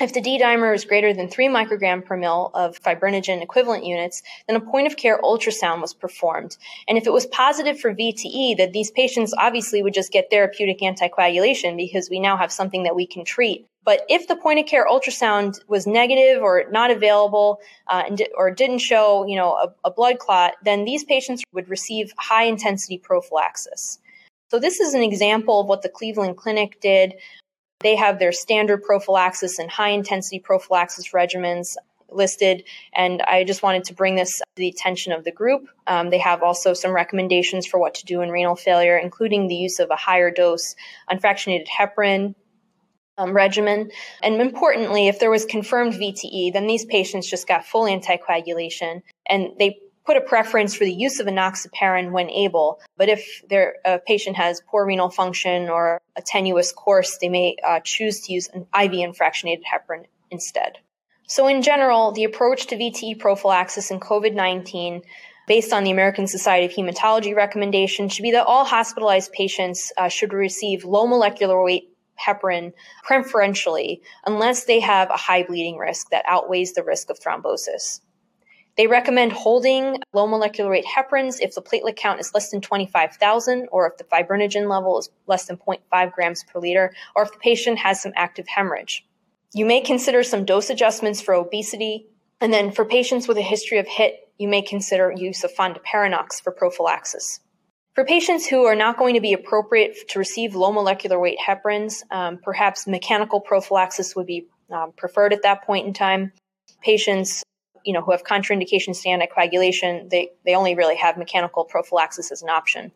If 0.00 0.14
the 0.14 0.20
D 0.20 0.38
dimer 0.38 0.72
is 0.76 0.84
greater 0.84 1.12
than 1.12 1.28
3 1.28 1.48
microgram 1.48 2.04
per 2.04 2.16
mil 2.16 2.52
of 2.54 2.80
fibrinogen 2.80 3.42
equivalent 3.42 3.84
units, 3.84 4.22
then 4.46 4.54
a 4.54 4.60
point 4.60 4.86
of 4.86 4.96
care 4.96 5.20
ultrasound 5.22 5.80
was 5.80 5.92
performed. 5.92 6.56
And 6.86 6.96
if 6.96 7.04
it 7.04 7.12
was 7.12 7.26
positive 7.26 7.80
for 7.80 7.92
VTE, 7.92 8.56
that 8.58 8.72
these 8.72 8.92
patients 8.92 9.34
obviously 9.36 9.82
would 9.82 9.94
just 9.94 10.12
get 10.12 10.30
therapeutic 10.30 10.78
anticoagulation 10.80 11.76
because 11.76 12.08
we 12.08 12.20
now 12.20 12.36
have 12.36 12.52
something 12.52 12.84
that 12.84 12.94
we 12.94 13.08
can 13.08 13.24
treat. 13.24 13.66
But 13.84 14.02
if 14.08 14.28
the 14.28 14.36
point 14.36 14.60
of 14.60 14.66
care 14.66 14.86
ultrasound 14.86 15.58
was 15.66 15.84
negative 15.84 16.42
or 16.42 16.66
not 16.70 16.92
available 16.92 17.58
uh, 17.88 18.04
and, 18.06 18.22
or 18.36 18.52
didn't 18.52 18.78
show, 18.78 19.26
you 19.26 19.34
know, 19.34 19.54
a, 19.54 19.74
a 19.84 19.90
blood 19.90 20.20
clot, 20.20 20.52
then 20.62 20.84
these 20.84 21.02
patients 21.02 21.42
would 21.52 21.68
receive 21.68 22.12
high 22.18 22.44
intensity 22.44 22.98
prophylaxis. 22.98 23.98
So 24.50 24.60
this 24.60 24.78
is 24.78 24.94
an 24.94 25.02
example 25.02 25.60
of 25.60 25.66
what 25.66 25.82
the 25.82 25.88
Cleveland 25.88 26.36
Clinic 26.36 26.80
did. 26.80 27.14
They 27.80 27.96
have 27.96 28.18
their 28.18 28.32
standard 28.32 28.82
prophylaxis 28.82 29.58
and 29.58 29.70
high 29.70 29.90
intensity 29.90 30.40
prophylaxis 30.40 31.10
regimens 31.12 31.76
listed. 32.10 32.64
And 32.92 33.22
I 33.22 33.44
just 33.44 33.62
wanted 33.62 33.84
to 33.84 33.94
bring 33.94 34.16
this 34.16 34.38
to 34.38 34.44
the 34.56 34.68
attention 34.68 35.12
of 35.12 35.24
the 35.24 35.30
group. 35.30 35.68
Um, 35.86 36.10
they 36.10 36.18
have 36.18 36.42
also 36.42 36.72
some 36.74 36.92
recommendations 36.92 37.66
for 37.66 37.78
what 37.78 37.94
to 37.94 38.04
do 38.04 38.22
in 38.22 38.30
renal 38.30 38.56
failure, 38.56 38.96
including 38.96 39.46
the 39.46 39.54
use 39.54 39.78
of 39.78 39.90
a 39.90 39.96
higher 39.96 40.30
dose 40.30 40.74
unfractionated 41.10 41.66
heparin. 41.68 42.34
Um, 43.16 43.32
regimen. 43.32 43.90
And 44.22 44.40
importantly, 44.40 45.08
if 45.08 45.18
there 45.18 45.28
was 45.28 45.44
confirmed 45.44 45.94
VTE, 45.94 46.52
then 46.52 46.68
these 46.68 46.84
patients 46.84 47.28
just 47.28 47.48
got 47.48 47.64
full 47.64 47.86
anticoagulation 47.86 49.02
and 49.28 49.48
they 49.58 49.80
put 50.08 50.16
a 50.16 50.22
preference 50.22 50.74
for 50.74 50.86
the 50.86 50.92
use 50.92 51.20
of 51.20 51.26
enoxaparin 51.26 52.12
when 52.12 52.30
able. 52.30 52.80
But 52.96 53.10
if 53.10 53.42
their 53.50 53.76
a 53.84 53.98
patient 53.98 54.36
has 54.36 54.62
poor 54.66 54.86
renal 54.86 55.10
function 55.10 55.68
or 55.68 56.00
a 56.16 56.22
tenuous 56.22 56.72
course, 56.72 57.18
they 57.18 57.28
may 57.28 57.56
uh, 57.62 57.80
choose 57.84 58.22
to 58.22 58.32
use 58.32 58.48
an 58.54 58.62
IV 58.74 58.92
unfractionated 58.92 59.64
heparin 59.70 60.06
instead. 60.30 60.78
So, 61.26 61.46
in 61.46 61.60
general, 61.60 62.12
the 62.12 62.24
approach 62.24 62.68
to 62.68 62.76
VTE 62.76 63.18
prophylaxis 63.18 63.90
in 63.90 64.00
COVID 64.00 64.34
19 64.34 65.02
based 65.46 65.74
on 65.74 65.84
the 65.84 65.90
American 65.90 66.26
Society 66.26 66.64
of 66.64 66.72
Hematology 66.72 67.36
recommendation 67.36 68.08
should 68.08 68.22
be 68.22 68.30
that 68.30 68.46
all 68.46 68.64
hospitalized 68.64 69.32
patients 69.32 69.92
uh, 69.98 70.08
should 70.08 70.32
receive 70.32 70.84
low 70.84 71.06
molecular 71.06 71.62
weight 71.62 71.90
heparin 72.18 72.72
preferentially 73.04 74.00
unless 74.24 74.64
they 74.64 74.80
have 74.80 75.10
a 75.10 75.18
high 75.18 75.42
bleeding 75.42 75.76
risk 75.76 76.08
that 76.10 76.24
outweighs 76.26 76.72
the 76.72 76.82
risk 76.82 77.10
of 77.10 77.20
thrombosis. 77.20 78.00
They 78.78 78.86
recommend 78.86 79.32
holding 79.32 79.96
low 80.12 80.28
molecular 80.28 80.70
weight 80.70 80.86
heparins 80.86 81.40
if 81.40 81.52
the 81.52 81.60
platelet 81.60 81.96
count 81.96 82.20
is 82.20 82.32
less 82.32 82.50
than 82.50 82.60
25,000 82.60 83.68
or 83.72 83.88
if 83.88 83.98
the 83.98 84.04
fibrinogen 84.04 84.70
level 84.70 85.00
is 85.00 85.10
less 85.26 85.46
than 85.46 85.56
0.5 85.56 86.12
grams 86.12 86.44
per 86.44 86.60
liter 86.60 86.94
or 87.16 87.24
if 87.24 87.32
the 87.32 87.38
patient 87.38 87.80
has 87.80 88.00
some 88.00 88.12
active 88.14 88.46
hemorrhage. 88.46 89.04
You 89.52 89.66
may 89.66 89.80
consider 89.80 90.22
some 90.22 90.44
dose 90.44 90.70
adjustments 90.70 91.20
for 91.20 91.34
obesity. 91.34 92.06
And 92.40 92.52
then 92.52 92.70
for 92.70 92.84
patients 92.84 93.26
with 93.26 93.36
a 93.36 93.42
history 93.42 93.78
of 93.78 93.88
HIT, 93.88 94.14
you 94.38 94.46
may 94.46 94.62
consider 94.62 95.12
use 95.12 95.42
of 95.42 95.52
fondaparinux 95.52 96.40
for 96.40 96.52
prophylaxis. 96.52 97.40
For 97.96 98.04
patients 98.04 98.46
who 98.46 98.64
are 98.66 98.76
not 98.76 98.96
going 98.96 99.14
to 99.14 99.20
be 99.20 99.32
appropriate 99.32 100.08
to 100.10 100.20
receive 100.20 100.54
low 100.54 100.70
molecular 100.70 101.18
weight 101.18 101.38
heparins, 101.44 102.04
um, 102.12 102.38
perhaps 102.40 102.86
mechanical 102.86 103.40
prophylaxis 103.40 104.14
would 104.14 104.26
be 104.26 104.46
um, 104.70 104.92
preferred 104.96 105.32
at 105.32 105.42
that 105.42 105.64
point 105.64 105.88
in 105.88 105.94
time. 105.94 106.30
Patients 106.80 107.42
you 107.88 107.94
know, 107.94 108.02
who 108.02 108.12
have 108.12 108.22
contraindications 108.22 109.00
to 109.00 109.08
anticoagulation, 109.08 110.10
they, 110.10 110.30
they 110.44 110.54
only 110.54 110.74
really 110.74 110.96
have 110.96 111.16
mechanical 111.16 111.64
prophylaxis 111.64 112.30
as 112.30 112.42
an 112.42 112.50
option. 112.50 112.92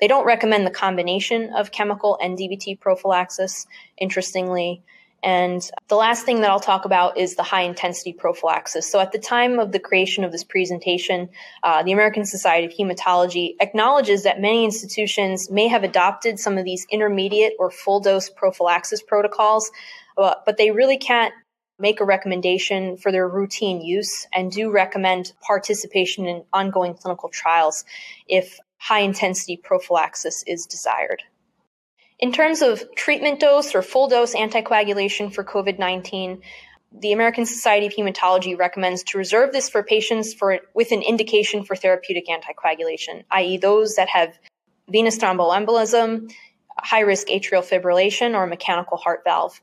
They 0.00 0.08
don't 0.08 0.26
recommend 0.26 0.66
the 0.66 0.72
combination 0.72 1.50
of 1.54 1.70
chemical 1.70 2.18
and 2.20 2.36
DVT 2.36 2.80
prophylaxis, 2.80 3.68
interestingly. 3.96 4.82
And 5.22 5.62
the 5.86 5.94
last 5.94 6.26
thing 6.26 6.40
that 6.40 6.50
I'll 6.50 6.58
talk 6.58 6.84
about 6.84 7.16
is 7.16 7.36
the 7.36 7.44
high 7.44 7.62
intensity 7.62 8.12
prophylaxis. 8.12 8.90
So, 8.90 8.98
at 8.98 9.12
the 9.12 9.20
time 9.20 9.60
of 9.60 9.70
the 9.70 9.78
creation 9.78 10.24
of 10.24 10.32
this 10.32 10.42
presentation, 10.42 11.30
uh, 11.62 11.84
the 11.84 11.92
American 11.92 12.26
Society 12.26 12.66
of 12.66 12.72
Hematology 12.72 13.54
acknowledges 13.60 14.24
that 14.24 14.40
many 14.40 14.64
institutions 14.64 15.48
may 15.48 15.68
have 15.68 15.84
adopted 15.84 16.40
some 16.40 16.58
of 16.58 16.64
these 16.64 16.86
intermediate 16.90 17.54
or 17.60 17.70
full 17.70 18.00
dose 18.00 18.28
prophylaxis 18.28 19.00
protocols, 19.00 19.70
uh, 20.18 20.34
but 20.44 20.58
they 20.58 20.72
really 20.72 20.98
can't 20.98 21.32
make 21.78 22.00
a 22.00 22.04
recommendation 22.04 22.96
for 22.96 23.10
their 23.10 23.28
routine 23.28 23.80
use 23.80 24.26
and 24.32 24.52
do 24.52 24.70
recommend 24.70 25.32
participation 25.40 26.26
in 26.26 26.44
ongoing 26.52 26.94
clinical 26.94 27.28
trials 27.28 27.84
if 28.28 28.58
high 28.78 29.00
intensity 29.00 29.56
prophylaxis 29.56 30.44
is 30.46 30.66
desired. 30.66 31.22
In 32.18 32.32
terms 32.32 32.62
of 32.62 32.84
treatment 32.94 33.40
dose 33.40 33.74
or 33.74 33.82
full 33.82 34.08
dose 34.08 34.34
anticoagulation 34.34 35.34
for 35.34 35.42
COVID 35.42 35.78
19, 35.78 36.42
the 37.00 37.12
American 37.12 37.44
Society 37.44 37.86
of 37.86 37.92
Hematology 37.92 38.56
recommends 38.56 39.02
to 39.04 39.18
reserve 39.18 39.52
this 39.52 39.68
for 39.68 39.82
patients 39.82 40.32
for, 40.32 40.60
with 40.74 40.92
an 40.92 41.02
indication 41.02 41.64
for 41.64 41.74
therapeutic 41.74 42.26
anticoagulation, 42.28 43.24
i.e., 43.32 43.58
those 43.58 43.96
that 43.96 44.08
have 44.08 44.38
venous 44.88 45.18
thromboembolism, 45.18 46.32
high 46.78 47.00
risk 47.00 47.26
atrial 47.28 47.68
fibrillation, 47.68 48.34
or 48.34 48.46
mechanical 48.46 48.96
heart 48.96 49.22
valve. 49.24 49.60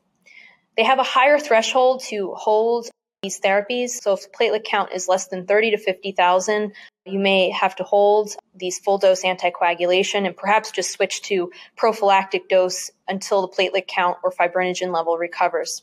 They 0.76 0.84
have 0.84 0.98
a 0.98 1.04
higher 1.04 1.38
threshold 1.38 2.02
to 2.08 2.32
hold 2.34 2.88
these 3.22 3.40
therapies. 3.40 3.90
So 3.90 4.14
if 4.14 4.22
the 4.22 4.30
platelet 4.30 4.64
count 4.64 4.92
is 4.92 5.06
less 5.06 5.28
than 5.28 5.46
30 5.46 5.72
to 5.72 5.78
50,000, 5.78 6.72
you 7.04 7.18
may 7.18 7.50
have 7.50 7.76
to 7.76 7.84
hold 7.84 8.34
these 8.54 8.78
full 8.78 8.98
dose 8.98 9.22
anticoagulation 9.22 10.26
and 10.26 10.36
perhaps 10.36 10.72
just 10.72 10.92
switch 10.92 11.22
to 11.22 11.52
prophylactic 11.76 12.48
dose 12.48 12.90
until 13.06 13.42
the 13.42 13.48
platelet 13.48 13.86
count 13.86 14.18
or 14.24 14.32
fibrinogen 14.32 14.92
level 14.92 15.16
recovers. 15.16 15.82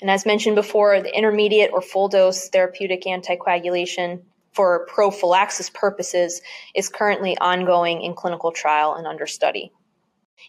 And 0.00 0.10
as 0.10 0.26
mentioned 0.26 0.54
before, 0.54 1.00
the 1.00 1.16
intermediate 1.16 1.70
or 1.72 1.82
full 1.82 2.08
dose 2.08 2.48
therapeutic 2.48 3.02
anticoagulation 3.04 4.22
for 4.52 4.86
prophylaxis 4.86 5.70
purposes 5.70 6.40
is 6.74 6.88
currently 6.88 7.36
ongoing 7.38 8.02
in 8.02 8.14
clinical 8.14 8.52
trial 8.52 8.94
and 8.94 9.06
under 9.06 9.26
study. 9.26 9.72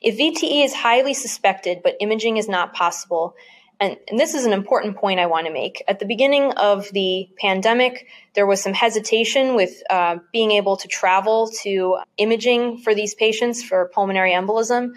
If 0.02 0.18
VTE 0.18 0.64
is 0.64 0.74
highly 0.74 1.14
suspected 1.14 1.82
but 1.84 1.96
imaging 2.00 2.38
is 2.38 2.48
not 2.48 2.74
possible, 2.74 3.36
and, 3.82 3.98
and, 4.10 4.20
this 4.20 4.34
is 4.34 4.46
an 4.46 4.52
important 4.52 4.98
point 4.98 5.22
I 5.22 5.28
want 5.28 5.48
to 5.48 5.54
make. 5.54 5.82
At 5.88 6.00
the 6.00 6.06
beginning 6.06 6.52
of 6.52 6.90
the 6.92 7.30
pandemic, 7.38 8.08
there 8.34 8.46
was 8.46 8.62
some 8.62 8.74
hesitation 8.74 9.56
with 9.56 9.82
uh, 9.90 10.18
being 10.34 10.52
able 10.52 10.76
to 10.78 10.88
travel 10.90 11.50
to 11.64 12.00
imaging 12.18 12.80
for 12.80 12.94
these 12.94 13.16
patients 13.16 13.64
for 13.64 13.90
pulmonary 13.94 14.32
embolism. 14.32 14.92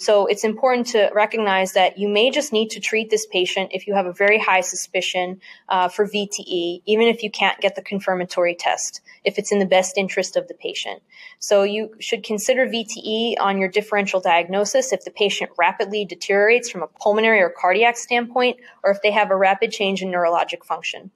So 0.00 0.24
it's 0.24 0.44
important 0.44 0.86
to 0.88 1.10
recognize 1.12 1.74
that 1.74 1.98
you 1.98 2.08
may 2.08 2.30
just 2.30 2.54
need 2.54 2.70
to 2.70 2.80
treat 2.80 3.10
this 3.10 3.26
patient 3.26 3.72
if 3.74 3.86
you 3.86 3.92
have 3.94 4.06
a 4.06 4.14
very 4.14 4.38
high 4.38 4.62
suspicion 4.62 5.42
uh, 5.68 5.88
for 5.88 6.08
VTE, 6.08 6.80
even 6.86 7.06
if 7.06 7.22
you 7.22 7.30
can't 7.30 7.60
get 7.60 7.74
the 7.74 7.82
confirmatory 7.82 8.54
test, 8.54 9.02
if 9.24 9.38
it's 9.38 9.52
in 9.52 9.58
the 9.58 9.66
best 9.66 9.98
interest 9.98 10.38
of 10.38 10.48
the 10.48 10.54
patient. 10.54 11.02
So 11.38 11.64
you 11.64 11.90
should 12.00 12.24
consider 12.24 12.66
VTE 12.66 13.34
on 13.40 13.58
your 13.58 13.68
differential 13.68 14.20
diagnosis 14.20 14.94
if 14.94 15.04
the 15.04 15.10
patient 15.10 15.50
rapidly 15.58 16.06
deteriorates 16.06 16.70
from 16.70 16.82
a 16.82 16.86
pulmonary 16.86 17.42
or 17.42 17.50
cardiac 17.50 17.98
standpoint, 17.98 18.56
or 18.82 18.92
if 18.92 19.02
they 19.02 19.10
have 19.10 19.30
a 19.30 19.36
rapid 19.36 19.70
change 19.70 20.00
in 20.00 20.10
neurologic 20.10 20.64
function. 20.64 21.10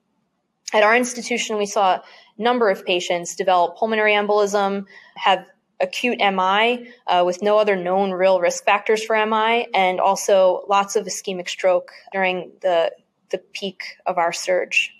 At 0.74 0.82
our 0.82 0.94
institution, 0.94 1.56
we 1.56 1.64
saw 1.64 1.94
a 1.94 2.02
number 2.36 2.68
of 2.68 2.84
patients 2.84 3.34
develop 3.34 3.78
pulmonary 3.78 4.12
embolism, 4.12 4.84
have 5.16 5.46
acute 5.84 6.18
MI 6.18 6.88
uh, 7.06 7.22
with 7.24 7.42
no 7.42 7.58
other 7.58 7.76
known 7.76 8.10
real 8.10 8.40
risk 8.40 8.64
factors 8.64 9.04
for 9.04 9.14
MI, 9.24 9.68
and 9.72 10.00
also 10.00 10.64
lots 10.68 10.96
of 10.96 11.06
ischemic 11.06 11.48
stroke 11.48 11.92
during 12.12 12.50
the, 12.62 12.92
the 13.30 13.38
peak 13.38 13.82
of 14.06 14.18
our 14.18 14.32
surge. 14.32 14.92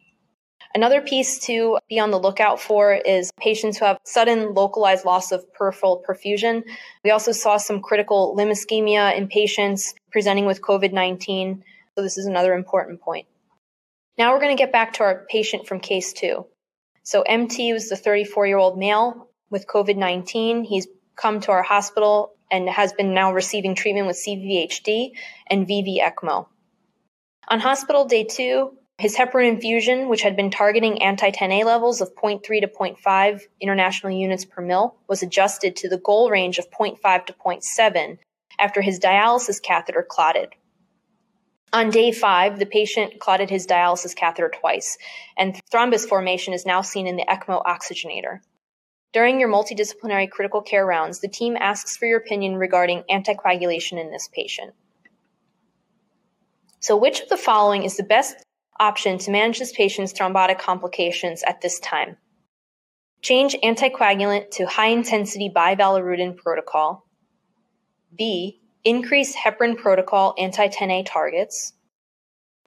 Another 0.74 1.00
piece 1.00 1.38
to 1.46 1.78
be 1.88 1.98
on 1.98 2.10
the 2.10 2.18
lookout 2.18 2.60
for 2.60 2.92
is 2.92 3.30
patients 3.38 3.78
who 3.78 3.84
have 3.84 3.98
sudden 4.04 4.54
localized 4.54 5.04
loss 5.04 5.30
of 5.30 5.52
peripheral 5.52 6.04
perfusion. 6.06 6.64
We 7.04 7.10
also 7.10 7.32
saw 7.32 7.56
some 7.56 7.80
critical 7.80 8.34
limb 8.34 8.48
ischemia 8.48 9.16
in 9.16 9.28
patients 9.28 9.94
presenting 10.10 10.46
with 10.46 10.62
COVID 10.62 10.92
19. 10.92 11.62
So, 11.96 12.02
this 12.02 12.18
is 12.18 12.26
another 12.26 12.54
important 12.54 13.00
point. 13.00 13.26
Now, 14.18 14.32
we're 14.32 14.40
going 14.40 14.56
to 14.56 14.60
get 14.60 14.72
back 14.72 14.94
to 14.94 15.04
our 15.04 15.26
patient 15.28 15.66
from 15.66 15.80
case 15.80 16.12
two. 16.12 16.46
So 17.04 17.20
MT 17.22 17.72
was 17.74 17.90
the 17.90 17.96
34 17.96 18.46
year 18.46 18.56
old 18.56 18.78
male 18.78 19.28
with 19.54 19.68
COVID 19.68 19.96
19. 19.96 20.64
He's 20.64 20.88
come 21.14 21.38
to 21.42 21.52
our 21.52 21.62
hospital 21.62 22.34
and 22.50 22.68
has 22.68 22.92
been 22.92 23.14
now 23.14 23.32
receiving 23.32 23.76
treatment 23.76 24.08
with 24.08 24.16
CVHD 24.16 25.12
and 25.46 25.64
VV 25.64 26.00
ECMO. 26.00 26.48
On 27.46 27.60
hospital 27.60 28.04
day 28.04 28.24
two, 28.24 28.76
his 28.98 29.16
heparin 29.16 29.48
infusion, 29.48 30.08
which 30.08 30.22
had 30.22 30.34
been 30.34 30.50
targeting 30.50 31.02
anti 31.02 31.30
10A 31.30 31.64
levels 31.64 32.00
of 32.00 32.16
0.3 32.16 32.42
to 32.42 32.66
0.5 32.66 33.42
international 33.60 34.12
units 34.12 34.44
per 34.44 34.60
mil, 34.60 34.96
was 35.08 35.22
adjusted 35.22 35.76
to 35.76 35.88
the 35.88 35.98
goal 35.98 36.30
range 36.30 36.58
of 36.58 36.68
0.5 36.72 37.26
to 37.26 37.32
0.7 37.32 38.18
after 38.58 38.82
his 38.82 38.98
dialysis 38.98 39.62
catheter 39.62 40.02
clotted. 40.02 40.48
On 41.72 41.90
day 41.90 42.10
five, 42.10 42.58
the 42.58 42.66
patient 42.66 43.20
clotted 43.20 43.50
his 43.50 43.68
dialysis 43.68 44.16
catheter 44.16 44.50
twice, 44.52 44.98
and 45.38 45.60
thrombus 45.72 46.08
formation 46.08 46.54
is 46.54 46.66
now 46.66 46.80
seen 46.80 47.06
in 47.06 47.14
the 47.14 47.26
ECMO 47.28 47.62
oxygenator. 47.64 48.40
During 49.14 49.38
your 49.38 49.48
multidisciplinary 49.48 50.28
critical 50.28 50.60
care 50.60 50.84
rounds, 50.84 51.20
the 51.20 51.28
team 51.28 51.56
asks 51.56 51.96
for 51.96 52.04
your 52.04 52.18
opinion 52.18 52.56
regarding 52.56 53.04
anticoagulation 53.08 54.00
in 54.00 54.10
this 54.10 54.28
patient. 54.34 54.74
So, 56.80 56.96
which 56.96 57.20
of 57.20 57.28
the 57.28 57.36
following 57.36 57.84
is 57.84 57.96
the 57.96 58.02
best 58.02 58.34
option 58.80 59.18
to 59.18 59.30
manage 59.30 59.60
this 59.60 59.72
patient's 59.72 60.12
thrombotic 60.12 60.58
complications 60.58 61.44
at 61.44 61.60
this 61.60 61.78
time? 61.78 62.16
Change 63.22 63.56
anticoagulant 63.62 64.50
to 64.50 64.66
high 64.66 64.88
intensity 64.88 65.48
bivalirudin 65.48 66.36
protocol. 66.36 67.06
B. 68.18 68.60
Increase 68.82 69.36
heparin 69.36 69.78
protocol 69.78 70.34
anti 70.38 70.66
10A 70.66 71.06
targets. 71.06 71.72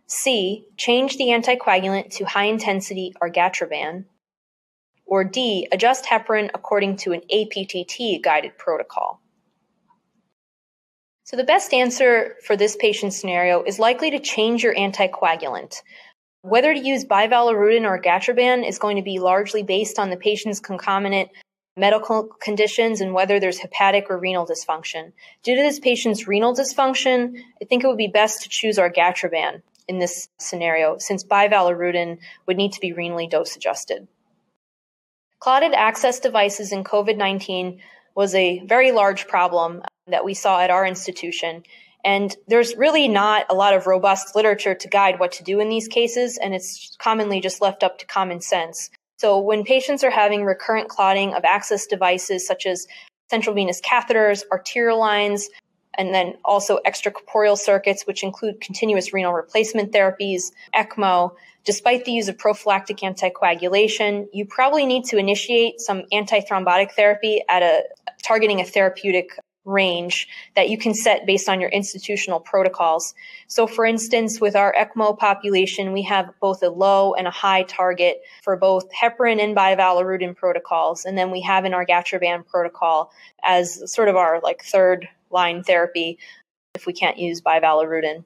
C. 0.07 0.65
Change 0.77 1.17
the 1.17 1.25
anticoagulant 1.25 2.15
to 2.15 2.23
high 2.23 2.45
intensity 2.45 3.13
argatroban. 3.21 4.05
Or 5.07 5.23
D. 5.23 5.67
Adjust 5.71 6.05
heparin 6.05 6.51
according 6.53 6.97
to 6.97 7.13
an 7.13 7.21
APTT 7.33 8.21
guided 8.21 8.57
protocol. 8.57 9.21
So, 11.23 11.35
the 11.35 11.43
best 11.43 11.73
answer 11.73 12.35
for 12.45 12.55
this 12.55 12.75
patient 12.75 13.13
scenario 13.13 13.63
is 13.63 13.79
likely 13.79 14.11
to 14.11 14.19
change 14.19 14.63
your 14.63 14.75
anticoagulant. 14.75 15.81
Whether 16.41 16.73
to 16.73 16.79
use 16.79 17.03
bivalirudin 17.03 17.83
or 17.83 17.99
argatroban 17.99 18.67
is 18.67 18.79
going 18.79 18.97
to 18.97 19.01
be 19.01 19.19
largely 19.19 19.63
based 19.63 19.97
on 19.99 20.09
the 20.09 20.17
patient's 20.17 20.59
concomitant 20.59 21.29
medical 21.77 22.29
conditions 22.41 23.01
and 23.01 23.13
whether 23.13 23.39
there's 23.39 23.59
hepatic 23.59 24.05
or 24.09 24.17
renal 24.17 24.47
dysfunction. 24.47 25.13
Due 25.43 25.55
to 25.55 25.61
this 25.61 25.79
patient's 25.79 26.27
renal 26.27 26.53
dysfunction, 26.53 27.37
I 27.61 27.65
think 27.65 27.83
it 27.83 27.87
would 27.87 27.97
be 27.97 28.07
best 28.07 28.43
to 28.43 28.49
choose 28.49 28.79
our 28.79 28.89
argatroban 28.89 29.61
in 29.87 29.99
this 29.99 30.27
scenario, 30.37 30.97
since 30.97 31.23
bivalirudin 31.23 32.17
would 32.45 32.57
need 32.57 32.73
to 32.73 32.81
be 32.81 32.93
renally 32.93 33.29
dose 33.29 33.55
adjusted. 33.55 34.07
Clotted 35.39 35.73
access 35.73 36.19
devices 36.19 36.71
in 36.71 36.83
COVID 36.83 37.17
19 37.17 37.79
was 38.15 38.33
a 38.33 38.59
very 38.65 38.91
large 38.91 39.27
problem 39.27 39.81
uh, 39.83 39.87
that 40.07 40.25
we 40.25 40.33
saw 40.33 40.59
at 40.59 40.71
our 40.71 40.85
institution. 40.85 41.63
And 42.03 42.35
there's 42.47 42.75
really 42.75 43.07
not 43.07 43.45
a 43.49 43.53
lot 43.53 43.75
of 43.75 43.85
robust 43.85 44.35
literature 44.35 44.73
to 44.73 44.87
guide 44.87 45.19
what 45.19 45.33
to 45.33 45.43
do 45.43 45.59
in 45.59 45.69
these 45.69 45.87
cases, 45.87 46.37
and 46.37 46.55
it's 46.55 46.95
commonly 46.99 47.41
just 47.41 47.61
left 47.61 47.83
up 47.83 47.99
to 47.99 48.05
common 48.05 48.41
sense. 48.41 48.89
So 49.17 49.39
when 49.39 49.63
patients 49.63 50.03
are 50.03 50.11
having 50.11 50.43
recurrent 50.43 50.89
clotting 50.89 51.33
of 51.33 51.43
access 51.43 51.85
devices 51.85 52.47
such 52.47 52.65
as 52.65 52.87
central 53.29 53.55
venous 53.55 53.81
catheters, 53.81 54.43
arterial 54.51 54.99
lines, 54.99 55.49
and 55.97 56.13
then 56.13 56.35
also 56.45 56.79
extracorporeal 56.85 57.57
circuits, 57.57 58.03
which 58.05 58.23
include 58.23 58.61
continuous 58.61 59.13
renal 59.13 59.33
replacement 59.33 59.91
therapies, 59.91 60.51
ECMO, 60.75 61.31
despite 61.65 62.05
the 62.05 62.11
use 62.11 62.27
of 62.27 62.37
prophylactic 62.37 62.97
anticoagulation, 62.97 64.27
you 64.31 64.45
probably 64.45 64.85
need 64.85 65.03
to 65.05 65.17
initiate 65.17 65.81
some 65.81 66.03
antithrombotic 66.13 66.91
therapy 66.91 67.43
at 67.49 67.61
a 67.61 67.83
targeting 68.23 68.61
a 68.61 68.65
therapeutic 68.65 69.31
range 69.67 70.29
that 70.55 70.69
you 70.69 70.77
can 70.77 70.93
set 70.93 71.25
based 71.25 71.49
on 71.49 71.59
your 71.59 71.69
institutional 71.69 72.39
protocols. 72.39 73.13
So, 73.47 73.67
for 73.67 73.85
instance, 73.85 74.39
with 74.39 74.55
our 74.55 74.73
ECMO 74.73 75.17
population, 75.19 75.91
we 75.91 76.03
have 76.03 76.29
both 76.39 76.63
a 76.63 76.69
low 76.69 77.13
and 77.13 77.27
a 77.27 77.31
high 77.31 77.63
target 77.63 78.21
for 78.43 78.55
both 78.55 78.85
heparin 78.91 79.43
and 79.43 79.55
bivalirudin 79.55 80.37
protocols. 80.37 81.03
And 81.03 81.17
then 81.17 81.31
we 81.31 81.41
have 81.41 81.65
an 81.65 81.73
argatroban 81.73 82.47
protocol 82.47 83.11
as 83.43 83.91
sort 83.91 84.07
of 84.07 84.15
our 84.15 84.39
like 84.39 84.63
third 84.63 85.09
line 85.29 85.63
therapy 85.63 86.19
if 86.75 86.85
we 86.85 86.93
can't 86.93 87.17
use 87.17 87.41
bivalirudin. 87.41 88.23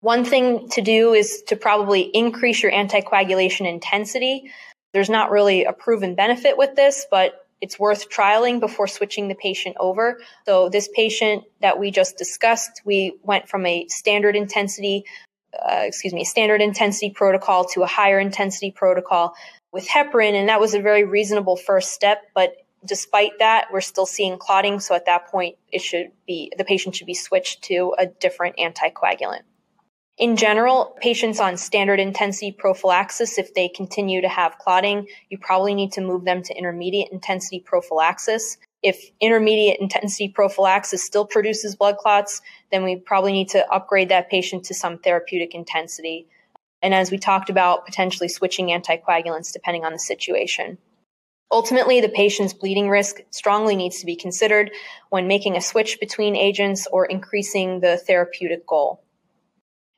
One 0.00 0.24
thing 0.24 0.68
to 0.70 0.80
do 0.80 1.12
is 1.12 1.42
to 1.48 1.56
probably 1.56 2.02
increase 2.02 2.62
your 2.62 2.72
anticoagulation 2.72 3.68
intensity. 3.68 4.50
There's 4.92 5.10
not 5.10 5.30
really 5.30 5.64
a 5.64 5.72
proven 5.72 6.14
benefit 6.14 6.56
with 6.56 6.74
this, 6.74 7.06
but 7.10 7.46
it's 7.60 7.78
worth 7.78 8.08
trialing 8.08 8.60
before 8.60 8.86
switching 8.86 9.28
the 9.28 9.34
patient 9.34 9.76
over. 9.78 10.18
So 10.46 10.70
this 10.70 10.88
patient 10.94 11.44
that 11.60 11.78
we 11.78 11.90
just 11.90 12.16
discussed, 12.16 12.80
we 12.84 13.18
went 13.22 13.48
from 13.48 13.66
a 13.66 13.86
standard 13.88 14.36
intensity, 14.36 15.04
uh, 15.54 15.82
excuse 15.82 16.14
me, 16.14 16.24
standard 16.24 16.62
intensity 16.62 17.10
protocol 17.10 17.64
to 17.66 17.82
a 17.82 17.86
higher 17.86 18.18
intensity 18.18 18.70
protocol 18.70 19.34
with 19.72 19.86
heparin, 19.86 20.32
and 20.32 20.48
that 20.48 20.60
was 20.60 20.74
a 20.74 20.80
very 20.80 21.04
reasonable 21.04 21.56
first 21.56 21.92
step. 21.92 22.22
But 22.34 22.56
despite 22.84 23.32
that, 23.38 23.68
we're 23.72 23.80
still 23.80 24.06
seeing 24.06 24.38
clotting. 24.38 24.80
So 24.80 24.94
at 24.94 25.06
that 25.06 25.28
point, 25.28 25.56
it 25.72 25.80
should 25.80 26.12
be 26.26 26.52
the 26.56 26.64
patient 26.64 26.96
should 26.96 27.06
be 27.06 27.14
switched 27.14 27.62
to 27.64 27.94
a 27.98 28.06
different 28.06 28.56
anticoagulant. 28.56 29.42
In 30.18 30.36
general, 30.36 30.94
patients 31.00 31.40
on 31.40 31.56
standard 31.56 31.98
intensity 31.98 32.52
prophylaxis, 32.52 33.38
if 33.38 33.54
they 33.54 33.68
continue 33.68 34.20
to 34.20 34.28
have 34.28 34.58
clotting, 34.58 35.06
you 35.30 35.38
probably 35.38 35.74
need 35.74 35.92
to 35.92 36.02
move 36.02 36.26
them 36.26 36.42
to 36.42 36.54
intermediate 36.54 37.08
intensity 37.10 37.58
prophylaxis. 37.58 38.58
If 38.82 39.10
intermediate 39.20 39.80
intensity 39.80 40.28
prophylaxis 40.28 41.02
still 41.02 41.24
produces 41.24 41.74
blood 41.74 41.96
clots, 41.96 42.42
then 42.70 42.84
we 42.84 42.96
probably 42.96 43.32
need 43.32 43.48
to 43.50 43.66
upgrade 43.72 44.10
that 44.10 44.28
patient 44.28 44.64
to 44.66 44.74
some 44.74 44.98
therapeutic 44.98 45.54
intensity. 45.54 46.26
And 46.82 46.92
as 46.92 47.10
we 47.10 47.16
talked 47.16 47.48
about, 47.48 47.86
potentially 47.86 48.28
switching 48.28 48.68
anticoagulants 48.68 49.52
depending 49.52 49.86
on 49.86 49.92
the 49.92 49.98
situation. 49.98 50.76
Ultimately, 51.52 52.00
the 52.00 52.08
patient's 52.08 52.52
bleeding 52.52 52.88
risk 52.88 53.20
strongly 53.30 53.74
needs 53.74 53.98
to 54.00 54.06
be 54.06 54.14
considered 54.14 54.70
when 55.08 55.26
making 55.26 55.56
a 55.56 55.60
switch 55.60 55.98
between 55.98 56.36
agents 56.36 56.86
or 56.92 57.06
increasing 57.06 57.80
the 57.80 57.96
therapeutic 57.96 58.66
goal. 58.66 59.02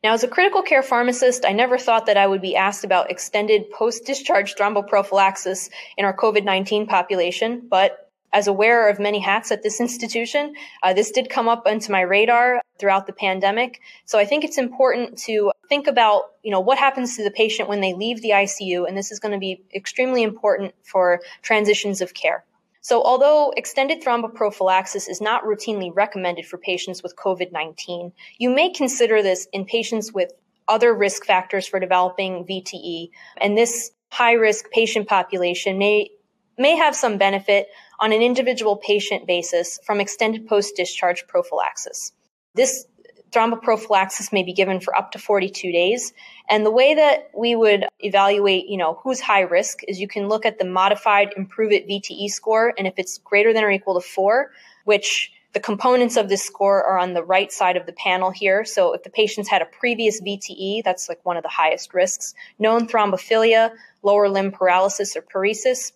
Now, 0.03 0.15
as 0.15 0.25
a 0.25 0.29
critical 0.29 0.63
care 0.63 0.83
pharmacist, 0.83 1.45
I 1.45 1.53
never 1.53 1.79
thought 1.79 2.07
that 2.07 2.17
I 2.17 2.27
would 2.27 2.41
be 2.41 2.57
asked 2.57 2.85
about 2.85 3.11
extended 3.11 3.71
post 3.71 4.05
discharge 4.05 4.55
thromboprophylaxis 4.57 5.71
in 5.97 6.05
our 6.05 6.17
COVID 6.17 6.45
19 6.45 6.87
population, 6.87 7.69
but 7.69 8.11
as 8.33 8.47
a 8.47 8.53
wearer 8.53 8.89
of 8.89 8.99
many 8.99 9.21
hats 9.21 9.53
at 9.53 9.63
this 9.63 9.81
institution, 9.81 10.55
uh, 10.83 10.93
this 10.93 11.11
did 11.11 11.29
come 11.29 11.49
up 11.49 11.65
onto 11.67 11.93
my 11.93 12.01
radar 12.01 12.63
throughout 12.79 13.07
the 13.07 13.13
pandemic. 13.13 13.81
So 14.07 14.19
I 14.19 14.25
think 14.25 14.45
it's 14.45 14.59
important 14.59 15.19
to 15.19 15.53
think 15.69 15.87
about, 15.87 16.33
you 16.43 16.51
know, 16.51 16.61
what 16.61 16.79
happens 16.79 17.17
to 17.17 17.25
the 17.25 17.31
patient 17.31 17.69
when 17.69 17.81
they 17.81 17.95
leave 17.95 18.23
the 18.23 18.31
ICU, 18.31 18.89
and 18.89 18.97
this 18.97 19.13
is 19.13 19.21
going 19.21 19.33
to 19.33 19.39
be 19.39 19.63
extremely 19.75 20.23
important 20.23 20.75
for 20.83 21.21
transitions 21.43 22.01
of 22.01 22.15
care. 22.15 22.45
So, 22.85 23.01
although 23.01 23.53
extended 23.57 24.03
thromboprophylaxis 24.03 25.09
is 25.09 25.21
not 25.21 25.45
routinely 25.45 25.93
recommended 25.95 26.47
for 26.47 26.59
patients 26.59 27.01
with 27.01 27.15
COVID 27.15 27.53
19, 27.53 28.13
you 28.39 28.51
may 28.51 28.71
consider 28.71 29.23
this 29.23 29.47
in 29.53 29.65
patients 29.65 30.13
with 30.13 30.33
other 30.67 30.93
risk 30.93 31.25
factors 31.25 31.67
for 31.67 31.79
developing 31.79 32.45
VTE. 32.45 33.11
And 33.41 33.57
this 33.57 33.93
high 34.11 34.33
risk 34.33 34.71
patient 34.71 35.07
population 35.07 35.79
may, 35.79 36.11
may 36.59 36.77
have 36.77 36.95
some 36.95 37.19
benefit 37.19 37.69
on 38.01 38.13
an 38.13 38.23
individual 38.23 38.77
patient 38.77 39.27
basis 39.27 39.79
from 39.85 40.01
extended 40.01 40.47
post 40.47 40.77
discharge 40.77 41.27
prophylaxis. 41.27 42.13
This 42.55 42.87
thromboprophylaxis 43.33 44.33
may 44.33 44.43
be 44.43 44.53
given 44.53 44.79
for 44.79 44.97
up 44.97 45.13
to 45.13 45.19
42 45.19 45.73
days. 45.73 46.13
And 46.49 46.65
the 46.67 46.71
way 46.71 46.95
that 46.95 47.31
we 47.35 47.57
would 47.57 47.87
evaluate, 48.01 48.69
you 48.69 48.77
know, 48.77 49.01
who's 49.03 49.21
high 49.21 49.41
risk 49.41 49.81
is 49.89 49.99
you 49.99 50.09
can 50.09 50.29
look 50.29 50.45
at 50.45 50.59
the 50.59 50.67
modified 50.67 51.33
Improve-It 51.37 51.89
VTE 51.89 52.29
score. 52.29 52.75
And 52.77 52.87
if 52.87 52.95
it's 52.99 53.19
greater 53.19 53.53
than 53.53 53.65
or 53.65 53.71
equal 53.71 53.99
to 53.99 54.07
four, 54.07 54.51
which 54.85 55.33
the 55.53 55.61
components 55.61 56.17
of 56.17 56.29
this 56.29 56.43
score 56.43 56.83
are 56.83 56.99
on 56.99 57.15
the 57.15 57.23
right 57.23 57.53
side 57.53 57.77
of 57.77 57.87
the 57.87 57.93
panel 57.93 58.31
here. 58.31 58.65
So 58.65 58.95
if 58.95 59.03
the 59.03 59.11
patient's 59.11 59.51
had 59.51 59.63
a 59.63 59.67
previous 59.67 60.21
VTE, 60.21 60.83
that's 60.83 61.09
like 61.09 61.25
one 61.25 61.37
of 61.37 61.43
the 61.43 61.49
highest 61.49 61.93
risks, 61.93 62.35
known 62.59 62.89
thrombophilia, 62.89 63.73
lower 64.03 64.29
limb 64.29 64.53
paralysis 64.53 65.15
or 65.17 65.23
paresis, 65.23 65.93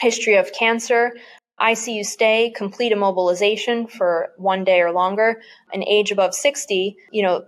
history 0.00 0.34
of 0.36 0.52
cancer, 0.52 1.12
ICU 1.60 2.04
stay, 2.04 2.52
complete 2.54 2.92
immobilization 2.92 3.90
for 3.90 4.32
one 4.36 4.64
day 4.64 4.80
or 4.80 4.92
longer, 4.92 5.40
an 5.72 5.82
age 5.84 6.10
above 6.10 6.34
60, 6.34 6.96
you 7.10 7.22
know, 7.22 7.44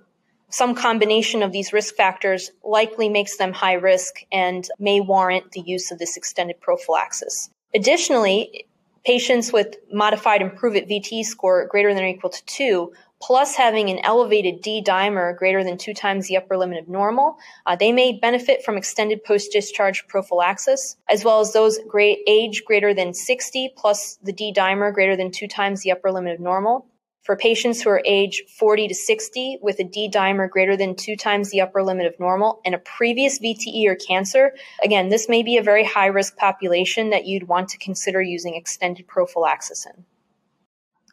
some 0.50 0.74
combination 0.74 1.42
of 1.42 1.52
these 1.52 1.72
risk 1.74 1.94
factors 1.94 2.50
likely 2.64 3.08
makes 3.10 3.36
them 3.36 3.52
high 3.52 3.74
risk 3.74 4.20
and 4.32 4.66
may 4.78 5.00
warrant 5.00 5.52
the 5.52 5.60
use 5.60 5.90
of 5.90 5.98
this 5.98 6.16
extended 6.16 6.58
prophylaxis. 6.60 7.50
Additionally, 7.74 8.64
patients 9.04 9.52
with 9.52 9.76
modified 9.92 10.40
Improve-It 10.40 10.88
VT 10.88 11.24
score 11.24 11.66
greater 11.66 11.92
than 11.92 12.02
or 12.02 12.06
equal 12.06 12.30
to 12.30 12.44
two 12.46 12.92
plus 13.20 13.56
having 13.56 13.90
an 13.90 13.98
elevated 14.04 14.62
D 14.62 14.82
dimer 14.82 15.36
greater 15.36 15.64
than 15.64 15.76
two 15.76 15.94
times 15.94 16.28
the 16.28 16.36
upper 16.36 16.56
limit 16.56 16.78
of 16.78 16.88
normal, 16.88 17.36
uh, 17.66 17.76
they 17.76 17.92
may 17.92 18.12
benefit 18.12 18.64
from 18.64 18.76
extended 18.76 19.24
post 19.24 19.52
discharge 19.52 20.06
prophylaxis, 20.06 20.96
as 21.08 21.24
well 21.24 21.40
as 21.40 21.52
those 21.52 21.78
age 22.26 22.64
greater 22.64 22.94
than 22.94 23.14
60 23.14 23.74
plus 23.76 24.18
the 24.22 24.32
D 24.32 24.52
dimer 24.54 24.92
greater 24.92 25.16
than 25.16 25.30
two 25.30 25.48
times 25.48 25.82
the 25.82 25.92
upper 25.92 26.12
limit 26.12 26.34
of 26.34 26.40
normal. 26.40 26.86
For 27.28 27.36
patients 27.36 27.82
who 27.82 27.90
are 27.90 28.00
age 28.06 28.42
40 28.58 28.88
to 28.88 28.94
60 28.94 29.58
with 29.60 29.80
a 29.80 29.84
D 29.84 30.08
dimer 30.10 30.48
greater 30.48 30.78
than 30.78 30.94
two 30.94 31.14
times 31.14 31.50
the 31.50 31.60
upper 31.60 31.82
limit 31.82 32.06
of 32.06 32.18
normal 32.18 32.62
and 32.64 32.74
a 32.74 32.78
previous 32.78 33.38
VTE 33.38 33.86
or 33.86 33.96
cancer, 33.96 34.54
again, 34.82 35.10
this 35.10 35.28
may 35.28 35.42
be 35.42 35.58
a 35.58 35.62
very 35.62 35.84
high 35.84 36.06
risk 36.06 36.38
population 36.38 37.10
that 37.10 37.26
you'd 37.26 37.46
want 37.46 37.68
to 37.70 37.78
consider 37.78 38.22
using 38.22 38.54
extended 38.54 39.06
prophylaxis 39.06 39.84
in. 39.84 40.06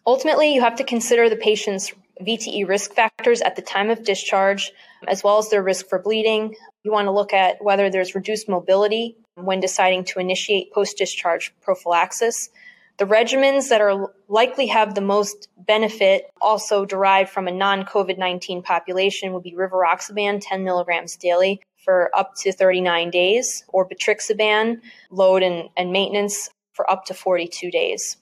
Ultimately, 0.07 0.53
you 0.53 0.61
have 0.61 0.75
to 0.75 0.83
consider 0.83 1.29
the 1.29 1.35
patient's 1.35 1.91
VTE 2.21 2.67
risk 2.67 2.93
factors 2.93 3.41
at 3.41 3.55
the 3.55 3.61
time 3.61 3.89
of 3.89 4.03
discharge, 4.03 4.71
as 5.07 5.23
well 5.23 5.37
as 5.39 5.49
their 5.49 5.63
risk 5.63 5.89
for 5.89 5.99
bleeding. 5.99 6.55
You 6.83 6.91
want 6.91 7.07
to 7.07 7.11
look 7.11 7.33
at 7.33 7.63
whether 7.63 7.89
there's 7.89 8.15
reduced 8.15 8.47
mobility 8.47 9.17
when 9.35 9.59
deciding 9.59 10.05
to 10.05 10.19
initiate 10.19 10.71
post 10.73 10.97
discharge 10.97 11.53
prophylaxis. 11.61 12.49
The 12.97 13.05
regimens 13.05 13.69
that 13.69 13.81
are 13.81 14.13
likely 14.29 14.67
have 14.67 14.95
the 14.95 15.01
most 15.01 15.49
benefit, 15.57 16.31
also 16.39 16.85
derived 16.85 17.29
from 17.29 17.47
a 17.47 17.51
non 17.51 17.83
COVID 17.83 18.17
19 18.17 18.61
population, 18.61 19.33
would 19.33 19.43
be 19.43 19.53
rivaroxaban 19.53 20.39
10 20.41 20.63
milligrams 20.63 21.17
daily 21.17 21.61
for 21.83 22.09
up 22.15 22.35
to 22.37 22.53
39 22.53 23.09
days, 23.09 23.63
or 23.67 23.87
betrixaban 23.87 24.81
load 25.11 25.43
and, 25.43 25.69
and 25.75 25.91
maintenance 25.91 26.49
for 26.73 26.89
up 26.89 27.05
to 27.05 27.13
42 27.13 27.69
days. 27.69 28.17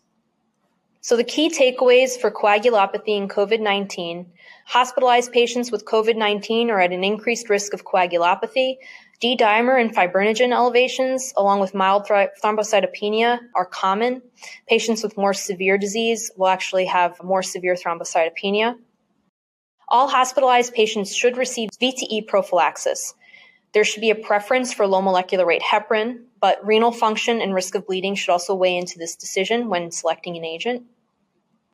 So, 1.05 1.17
the 1.17 1.25
key 1.25 1.49
takeaways 1.49 2.17
for 2.17 2.31
coagulopathy 2.31 3.17
and 3.17 3.29
COVID 3.29 3.59
19 3.59 4.25
hospitalized 4.65 5.33
patients 5.33 5.69
with 5.69 5.83
COVID 5.83 6.15
19 6.15 6.69
are 6.69 6.79
at 6.79 6.93
an 6.93 7.03
increased 7.03 7.49
risk 7.49 7.73
of 7.73 7.83
coagulopathy. 7.83 8.77
D 9.19 9.35
dimer 9.35 9.79
and 9.81 9.93
fibrinogen 9.93 10.53
elevations, 10.53 11.33
along 11.35 11.59
with 11.59 11.73
mild 11.73 12.07
thrombocytopenia, 12.07 13.37
are 13.53 13.65
common. 13.65 14.21
Patients 14.69 15.03
with 15.03 15.17
more 15.17 15.33
severe 15.33 15.77
disease 15.77 16.31
will 16.37 16.47
actually 16.47 16.85
have 16.85 17.21
more 17.21 17.43
severe 17.43 17.75
thrombocytopenia. 17.75 18.77
All 19.89 20.07
hospitalized 20.07 20.73
patients 20.73 21.13
should 21.13 21.35
receive 21.35 21.69
VTE 21.81 22.27
prophylaxis. 22.27 23.13
There 23.73 23.83
should 23.83 24.01
be 24.01 24.11
a 24.11 24.15
preference 24.15 24.71
for 24.71 24.87
low 24.87 25.01
molecular 25.01 25.45
weight 25.45 25.63
heparin, 25.63 26.23
but 26.39 26.65
renal 26.65 26.93
function 26.93 27.41
and 27.41 27.53
risk 27.53 27.75
of 27.75 27.87
bleeding 27.87 28.15
should 28.15 28.31
also 28.31 28.55
weigh 28.55 28.77
into 28.77 28.97
this 28.97 29.17
decision 29.17 29.67
when 29.67 29.91
selecting 29.91 30.37
an 30.37 30.45
agent. 30.45 30.83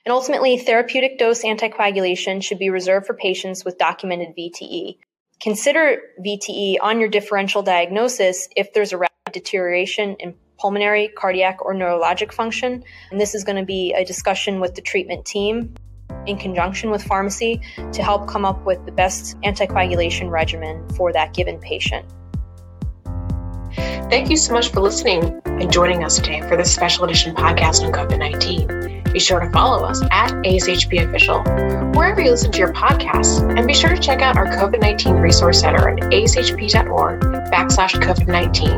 And 0.05 0.13
ultimately, 0.13 0.57
therapeutic 0.57 1.19
dose 1.19 1.43
anticoagulation 1.43 2.43
should 2.43 2.59
be 2.59 2.69
reserved 2.69 3.05
for 3.05 3.13
patients 3.13 3.65
with 3.65 3.77
documented 3.77 4.29
VTE. 4.37 4.97
Consider 5.41 6.01
VTE 6.25 6.77
on 6.81 6.99
your 6.99 7.09
differential 7.09 7.63
diagnosis 7.63 8.47
if 8.55 8.73
there's 8.73 8.91
a 8.91 8.97
rapid 8.97 9.31
deterioration 9.31 10.15
in 10.19 10.35
pulmonary, 10.57 11.07
cardiac, 11.07 11.63
or 11.63 11.73
neurologic 11.73 12.31
function. 12.31 12.83
And 13.11 13.19
this 13.19 13.33
is 13.33 13.43
going 13.43 13.57
to 13.57 13.65
be 13.65 13.93
a 13.93 14.03
discussion 14.03 14.59
with 14.59 14.75
the 14.75 14.81
treatment 14.81 15.25
team 15.25 15.73
in 16.25 16.37
conjunction 16.37 16.91
with 16.91 17.03
pharmacy 17.03 17.61
to 17.93 18.03
help 18.03 18.27
come 18.27 18.45
up 18.45 18.65
with 18.65 18.85
the 18.85 18.91
best 18.91 19.39
anticoagulation 19.41 20.29
regimen 20.29 20.87
for 20.89 21.13
that 21.13 21.33
given 21.33 21.59
patient. 21.59 22.05
Thank 24.09 24.29
you 24.29 24.37
so 24.37 24.53
much 24.53 24.69
for 24.69 24.81
listening 24.81 25.39
and 25.45 25.71
joining 25.71 26.03
us 26.03 26.17
today 26.17 26.41
for 26.41 26.57
this 26.57 26.73
special 26.73 27.05
edition 27.05 27.35
podcast 27.35 27.85
on 27.85 27.93
COVID 27.93 28.17
19. 28.17 28.98
Be 29.11 29.19
sure 29.19 29.39
to 29.39 29.49
follow 29.51 29.85
us 29.85 30.01
at 30.11 30.31
ASHP 30.31 31.07
Official, 31.07 31.41
wherever 31.97 32.21
you 32.21 32.31
listen 32.31 32.51
to 32.51 32.59
your 32.59 32.73
podcasts, 32.73 33.41
and 33.57 33.67
be 33.67 33.73
sure 33.73 33.89
to 33.89 33.99
check 33.99 34.21
out 34.21 34.37
our 34.37 34.45
COVID 34.45 34.81
19 34.81 35.15
Resource 35.15 35.59
Center 35.59 35.89
at 35.89 35.99
ashp.org 35.99 37.21
backslash 37.51 37.93
COVID 37.93 38.27
19 38.27 38.69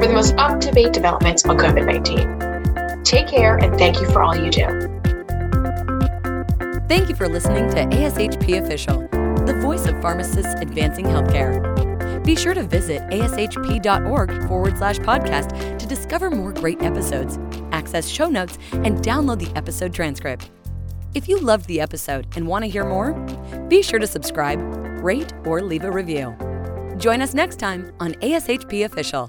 for 0.00 0.06
the 0.06 0.12
most 0.12 0.34
up 0.36 0.60
to 0.60 0.70
date 0.70 0.92
developments 0.92 1.44
on 1.46 1.56
COVID 1.56 1.86
19. 1.86 3.02
Take 3.02 3.28
care 3.28 3.56
and 3.56 3.76
thank 3.78 4.00
you 4.00 4.10
for 4.10 4.22
all 4.22 4.36
you 4.36 4.50
do. 4.50 4.66
Thank 6.88 7.08
you 7.08 7.14
for 7.14 7.28
listening 7.28 7.70
to 7.70 7.96
ASHP 7.96 8.62
Official, 8.62 9.08
the 9.46 9.58
voice 9.62 9.86
of 9.86 10.00
pharmacists 10.02 10.54
advancing 10.60 11.06
healthcare. 11.06 11.82
Be 12.24 12.36
sure 12.36 12.54
to 12.54 12.62
visit 12.62 13.02
ashp.org 13.04 14.46
forward 14.46 14.78
slash 14.78 14.98
podcast 14.98 15.78
to 15.78 15.86
discover 15.86 16.30
more 16.30 16.52
great 16.52 16.82
episodes, 16.82 17.38
access 17.72 18.08
show 18.08 18.28
notes, 18.28 18.58
and 18.72 18.98
download 18.98 19.38
the 19.38 19.50
episode 19.56 19.92
transcript. 19.92 20.50
If 21.14 21.28
you 21.28 21.38
loved 21.40 21.66
the 21.66 21.80
episode 21.80 22.26
and 22.36 22.46
want 22.46 22.64
to 22.64 22.70
hear 22.70 22.84
more, 22.84 23.12
be 23.68 23.82
sure 23.82 23.98
to 23.98 24.06
subscribe, 24.06 24.60
rate, 25.02 25.32
or 25.44 25.60
leave 25.60 25.84
a 25.84 25.90
review. 25.90 26.36
Join 26.96 27.20
us 27.20 27.34
next 27.34 27.58
time 27.58 27.92
on 28.00 28.14
ASHP 28.14 28.84
Official. 28.84 29.28